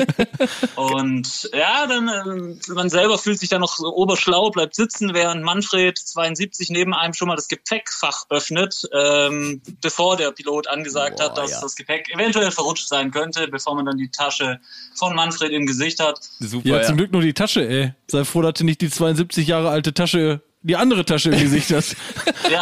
[0.76, 5.42] und ja, dann ähm, man selber fühlt sich dann noch so oberschlau, bleibt sitzen, während
[5.42, 11.24] Manfred 72 neben einem schon mal das Gepäckfach öffnet, ähm, bevor der Pilot angesagt Boah,
[11.24, 11.60] hat, dass ja.
[11.60, 14.60] das Gepäck eventuell verrutscht sein könnte, bevor man dann die Tasche
[14.94, 16.18] von Manfred im Gesicht hat.
[16.40, 16.68] Super.
[16.68, 17.92] Ja, Ja, zum Glück nur die Tasche, ey.
[18.08, 21.72] Sei froh, dass du nicht die 72 Jahre alte Tasche, die andere Tasche im Gesicht
[21.72, 21.96] hast.
[22.50, 22.60] Ja,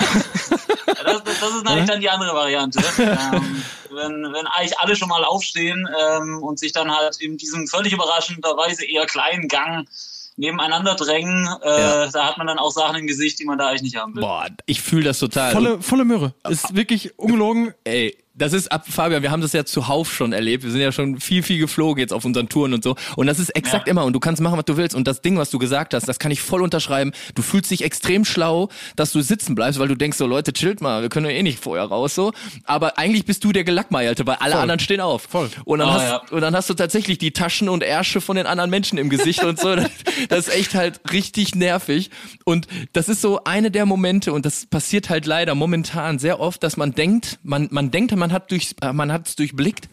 [1.05, 2.79] das, das ist eigentlich dann die andere Variante.
[2.99, 7.67] Ähm, wenn, wenn eigentlich alle schon mal aufstehen ähm, und sich dann halt in diesem
[7.67, 9.89] völlig überraschenderweise eher kleinen Gang
[10.37, 12.07] nebeneinander drängen, äh, Ja.
[12.09, 14.21] da hat man dann auch Sachen im Gesicht, die man da eigentlich nicht haben will.
[14.23, 15.53] Boah, ich fühle das total.
[15.53, 16.35] Volle, volle Möhre.
[16.49, 17.75] Ist wirklich ungelogen.
[17.85, 20.63] Ey, das ist ab, Fabian, wir haben das ja zuhauf schon erlebt.
[20.65, 22.97] Wir sind ja schon viel, viel geflogen jetzt auf unseren Touren und so.
[23.17, 23.91] Und das ist exakt Ja.
[23.91, 24.05] immer.
[24.05, 24.95] Und du kannst machen, was du willst.
[24.95, 27.13] Und das Ding, was du gesagt hast, das kann ich voll unterschreiben.
[27.35, 30.81] Du fühlst dich extrem schlau, dass du sitzen bleibst, weil du denkst so, Leute, chillt
[30.81, 32.33] mal, wir können ja eh nicht vorher raus, so.
[32.65, 34.61] Aber eigentlich bist du der Gelackmeierte, weil alle Voll.
[34.63, 35.23] anderen stehen auf.
[35.23, 35.51] Voll.
[35.65, 36.23] Und dann, Oh, hast, ja.
[36.31, 39.43] und dann hast du tatsächlich die Taschen und Ärsche von den anderen Menschen im Gesicht
[39.45, 39.75] und so.
[39.81, 39.91] Das,
[40.29, 42.11] das ist echt halt richtig nervig.
[42.45, 46.63] Und das ist so eine der Momente, und das passiert halt leider momentan sehr oft,
[46.63, 49.89] dass man denkt, man, man denkt, man hat durch, man hat es durchblickt.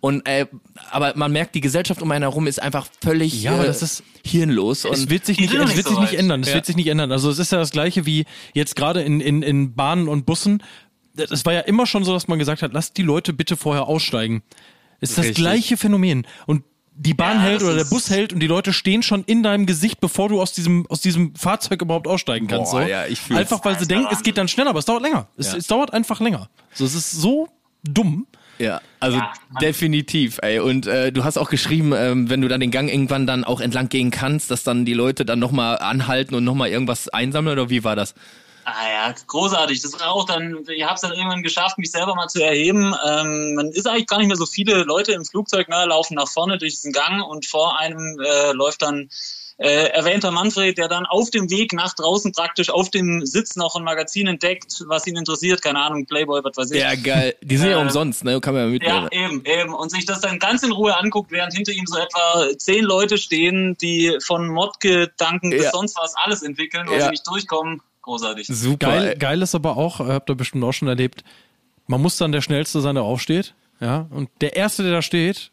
[0.00, 0.46] Und äh,
[0.90, 4.02] aber man merkt, die Gesellschaft um einen herum ist einfach völlig Ja, äh, das ist-
[4.24, 4.84] hirnlos.
[4.84, 6.42] Und Es wird sich nicht, es wird so sich nicht ändern.
[6.42, 6.54] Es Ja.
[6.56, 7.10] wird sich nicht ändern.
[7.12, 10.62] Also es ist ja das gleiche wie jetzt gerade in, in, in Bahnen und Bussen.
[11.16, 13.86] Es war ja immer schon so, dass man gesagt hat, lasst die Leute bitte vorher
[13.88, 14.42] aussteigen.
[15.00, 15.42] Es ist das Richtig.
[15.42, 16.26] gleiche Phänomen.
[16.46, 16.62] Und
[17.00, 19.42] die Bahn Ja, hält das oder der Bus hält und die Leute stehen schon in
[19.44, 22.72] deinem Gesicht, bevor du aus diesem, aus diesem Fahrzeug überhaupt aussteigen kannst.
[22.72, 22.88] Boah, so.
[22.88, 23.38] ja, ich fühl's.
[23.38, 25.28] einfach weil Das sie denken, es geht dann schneller, aber es dauert länger.
[25.36, 25.56] Es, Ja.
[25.58, 26.50] es dauert einfach länger.
[26.74, 27.48] So, es ist so
[27.82, 28.26] dumm.
[28.58, 30.58] Ja, also Ja, definitiv, ey.
[30.58, 33.60] Und äh, du hast auch geschrieben, ähm, wenn du dann den Gang irgendwann dann auch
[33.60, 37.70] entlang gehen kannst, dass dann die Leute dann nochmal anhalten und nochmal irgendwas einsammeln oder
[37.70, 38.14] wie war das?
[38.64, 39.80] Ah ja, großartig.
[39.80, 42.94] Das war auch dann, ich habe es dann irgendwann geschafft, mich selber mal zu erheben.
[43.06, 46.28] Ähm, man ist eigentlich gar nicht mehr so viele Leute im Flugzeug, ne, laufen nach
[46.28, 49.08] vorne durch diesen Gang und vor einem äh, läuft dann
[49.58, 53.74] äh, erwähnter Manfred, der dann auf dem Weg nach draußen praktisch auf dem Sitz noch
[53.74, 56.80] ein Magazin entdeckt, was ihn interessiert, keine Ahnung, Playboy, was weiß ich.
[56.80, 57.34] Ja, geil.
[57.42, 58.40] Die sind ja Äh, umsonst, ne?
[58.40, 59.42] Kann man ja Ja, mitnehmen.
[59.42, 59.74] eben, eben.
[59.74, 63.18] Und sich das dann ganz in Ruhe anguckt, während hinter ihm so etwa zehn Leute
[63.18, 65.58] stehen, die von Mod-Gedanken Ja.
[65.58, 67.04] bis sonst was alles entwickeln, weil Ja.
[67.06, 67.82] sie nicht durchkommen.
[68.02, 68.46] Großartig.
[68.46, 68.86] Super.
[68.86, 71.24] Geil, geil ist aber auch, äh, habt ihr bestimmt auch schon erlebt,
[71.88, 73.54] man muss dann der Schnellste sein, der aufsteht.
[73.80, 75.50] Ja, und der Erste, der da steht,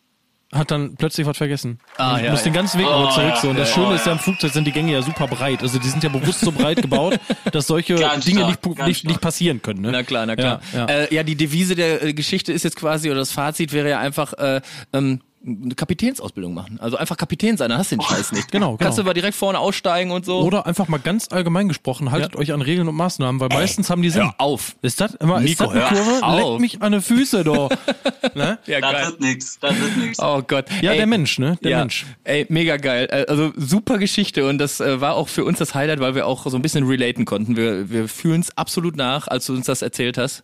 [0.54, 1.80] hat dann plötzlich was vergessen.
[1.98, 2.60] Ah, und ja, muss den ja.
[2.62, 3.30] ganzen Weg nochmal Oh, zurück.
[3.30, 3.36] ja.
[3.42, 3.50] So.
[3.50, 5.62] Und das Schöne oh, ist ja, im Flugzeug sind die Gänge ja super breit.
[5.62, 7.20] Also die sind ja bewusst so breit gebaut,
[7.52, 9.82] dass solche Ganz Dinge stark, nicht, nicht, nicht passieren können.
[9.82, 9.92] Ne?
[9.92, 10.62] Na klar, na klar.
[10.74, 10.86] Ja.
[10.86, 14.34] Äh, die Devise der äh, Geschichte ist jetzt quasi, oder das Fazit wäre ja einfach,
[14.34, 14.62] äh,
[14.94, 16.80] ähm, eine Kapitänsausbildung machen.
[16.80, 18.52] Also einfach Kapitän sein, dann hast du den Scheiß nicht.
[18.52, 18.78] Genau, genau.
[18.78, 20.40] Kannst du mal direkt vorne aussteigen und so.
[20.42, 24.02] Oder einfach mal ganz allgemein gesprochen, haltet euch an Regeln und Maßnahmen, weil meistens haben
[24.02, 24.24] die Sinn.
[24.24, 24.76] hör auf.
[24.82, 26.24] Ist das immer ist Nico, das eine Kurve?
[26.24, 26.52] auf.
[26.54, 27.70] Leck mich an die Füße, doch.
[28.36, 28.58] ne?
[28.66, 30.20] Ja, Das wird nix, das wird nix.
[30.20, 30.66] Oh Gott.
[30.82, 31.58] Ja, Ey, der Mensch, ne?
[31.64, 32.06] Der ja, Mensch.
[32.24, 33.08] Ey, mega geil.
[33.12, 36.26] Äh, Also super Geschichte und das äh, war auch für uns das Highlight, weil wir
[36.28, 37.56] auch so ein bisschen relaten konnten.
[37.56, 40.44] Wir, wir fühlen es absolut nach, als du uns das erzählt hast.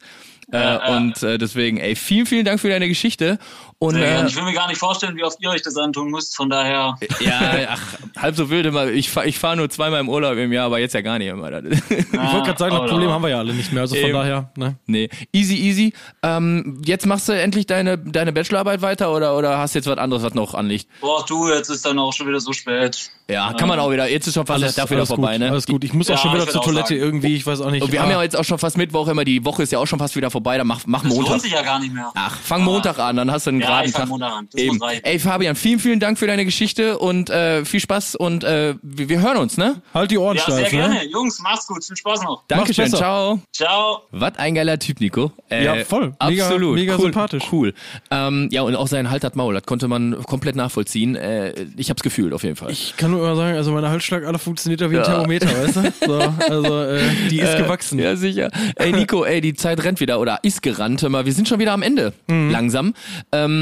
[0.52, 0.97] Äh, ja.
[0.97, 3.39] Und äh, deswegen, ey, vielen, vielen Dank für deine Geschichte.
[3.84, 6.36] Und äh, Ich will mir gar nicht vorstellen, wie oft ihr euch das antun müsst,
[6.36, 7.00] von daher.
[7.20, 7.82] ja, ach,
[8.22, 8.86] halb so wild immer.
[8.88, 11.30] Ich fahre ich fahr nur zweimal im Urlaub im Jahr, aber jetzt ja gar nicht
[11.30, 11.48] immer.
[11.52, 13.82] Ich wollte gerade sagen, das Problem haben wir ja alle nicht mehr.
[13.82, 14.14] Also von Eben.
[14.14, 14.76] daher, ne?
[14.86, 15.94] nee, easy, easy.
[16.22, 20.22] Ähm, jetzt machst du endlich deine, deine Bachelorarbeit weiter oder, oder hast jetzt was anderes,
[20.22, 20.88] was noch anliegt?
[21.02, 23.10] Boah, du, jetzt ist dann auch schon wieder so spät.
[23.28, 24.08] Ja, kann man auch wieder.
[24.10, 25.50] Jetzt ist schon fast der Tag wieder vorbei, gut, ne?
[25.52, 25.84] alles gut.
[25.86, 27.00] Ich muss auch Ja, schon wieder zur Toilette sagen.
[27.02, 27.82] irgendwie, ich weiß auch nicht.
[27.82, 29.80] Und wir Ah, haben ja jetzt auch schon fast Mittwoch immer, die Woche ist ja
[29.80, 31.30] auch schon fast wieder vorbei, dann mach, mach Das Montag.
[31.32, 32.12] lohnt sich ja gar nicht mehr.
[32.14, 34.59] Ach, fang Montag an, dann hast du einen Ja, geraden Tag.
[34.59, 34.80] Eben.
[35.03, 39.09] Ey, Fabian, vielen, vielen Dank für deine Geschichte und äh, viel Spaß und äh, wir,
[39.09, 39.82] wir hören uns, ne?
[39.93, 40.93] halt die Ohren Ja, sehr steif, gerne.
[40.95, 41.05] ne?
[41.05, 41.84] Jungs, macht's gut.
[41.84, 42.43] Viel Spaß noch.
[42.47, 43.39] Dankeschön, ciao.
[43.53, 44.01] Ciao.
[44.11, 45.32] Was ein geiler Typ, Nico.
[45.49, 46.13] Äh, Ja, voll.
[46.28, 46.76] Mega- absolut.
[46.76, 47.43] mega cool, sympathisch.
[47.51, 47.74] Cool.
[48.09, 51.15] Ähm, ja, und auch sein Halt hat Maul, das konnte man komplett nachvollziehen.
[51.15, 52.72] Äh, ich hab's gefühlt auf jeden Fall.
[52.72, 55.93] Ich kann nur immer sagen, also meine Halsschlagader funktioniert ja wie ein Thermometer, weißt du?
[56.05, 56.19] So,
[56.49, 57.99] also äh, die ist gewachsen.
[57.99, 58.49] Ja, sicher.
[58.76, 61.01] Ey, Nico, ey, die Zeit rennt wieder oder ist gerannt.
[61.01, 62.13] Hör mal, wir sind schon wieder am Ende.
[62.28, 62.49] Mhm.
[62.51, 62.93] Langsam.
[63.32, 63.61] Ähm,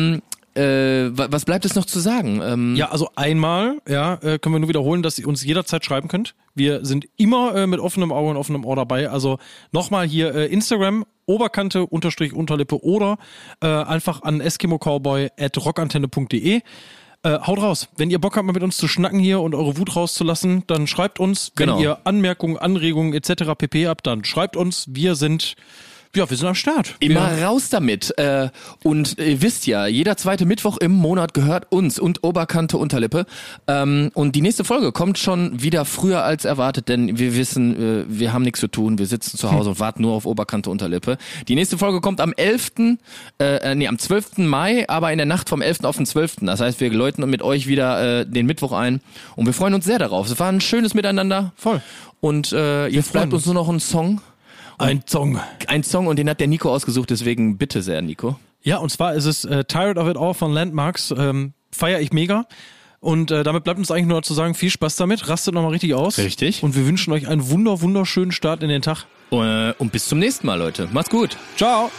[0.55, 2.41] äh, wa- was bleibt es noch zu sagen?
[2.43, 6.07] Ähm, Ja, also einmal, ja, äh, können wir nur wiederholen, dass ihr uns jederzeit schreiben
[6.07, 6.35] könnt.
[6.55, 9.09] Wir sind immer äh, mit offenem Auge und offenem Ohr dabei.
[9.09, 9.37] Also
[9.71, 13.17] nochmal hier äh, Instagram, Oberkante, Unterstrich, Unterlippe oder
[13.61, 16.61] äh, einfach an eskimo-cowboy at rockantenne.de.
[17.21, 17.89] Äh, haut raus.
[17.97, 20.87] Wenn ihr Bock habt, mal mit uns zu schnacken hier und eure Wut rauszulassen, dann
[20.87, 21.51] schreibt uns.
[21.57, 21.81] Wenn Genau.
[21.81, 23.43] ihr Anmerkungen, Anregungen etc.
[23.57, 24.85] pp habt, dann schreibt uns.
[24.89, 25.55] Wir sind,
[26.15, 26.95] ja, wir sind am Start.
[26.99, 28.17] Immer wir, raus damit.
[28.17, 28.49] Äh,
[28.83, 33.27] und ihr wisst ja, jeder zweite Mittwoch im Monat gehört uns und Oberkante Unterlippe.
[33.67, 38.05] Ähm, und die nächste Folge kommt schon wieder früher als erwartet, denn wir wissen, äh,
[38.07, 38.97] wir haben nichts zu tun.
[38.97, 41.17] Wir sitzen zu Hause und warten nur auf Oberkante Unterlippe.
[41.47, 42.71] Die nächste Folge kommt am 11.,
[43.39, 44.39] äh, äh, nee, am 12.
[44.39, 45.83] Mai, aber in der Nacht vom 11.
[45.83, 46.37] auf den 12.
[46.41, 49.01] Das heißt, wir läuten mit euch wieder äh, den Mittwoch ein
[49.35, 50.27] und wir freuen uns sehr darauf.
[50.29, 51.53] Es war ein schönes Miteinander.
[51.55, 51.81] Voll.
[52.19, 54.21] Und äh, jetzt bleibt uns nur noch ein Song.
[54.79, 55.39] Ein Song.
[55.67, 58.37] Ein Song und den hat der Nico ausgesucht, deswegen bitte sehr, Nico.
[58.61, 61.13] Ja, und zwar ist es äh, Tired of It All von Landmarks.
[61.17, 62.45] Ähm, Feier ich mega.
[62.99, 65.71] Und äh, damit bleibt uns eigentlich nur noch zu sagen, viel Spaß damit, rastet nochmal
[65.71, 66.17] richtig aus.
[66.17, 66.63] Richtig.
[66.63, 69.05] Und wir wünschen euch einen wunder, wunderschönen Start in den Tag.
[69.31, 70.89] Äh, Und bis zum nächsten Mal, Leute.
[70.91, 71.37] Macht's gut.
[71.55, 71.91] Ciao.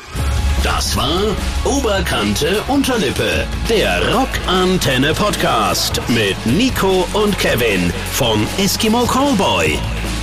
[0.63, 1.23] Das war
[1.65, 9.79] Oberkante Unterlippe, der Rockantenne Podcast mit Nico und Kevin vom Eskimo Callboy.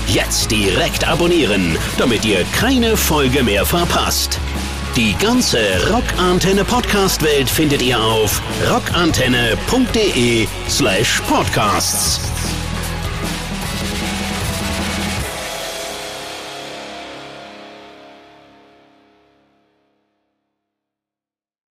[0.07, 4.39] Jetzt direkt abonnieren, damit ihr keine Folge mehr verpasst.
[4.95, 5.59] Die ganze
[5.91, 8.41] Rockantenne Podcast Welt findet ihr auf
[8.71, 12.21] rockantenne.de slash podcasts.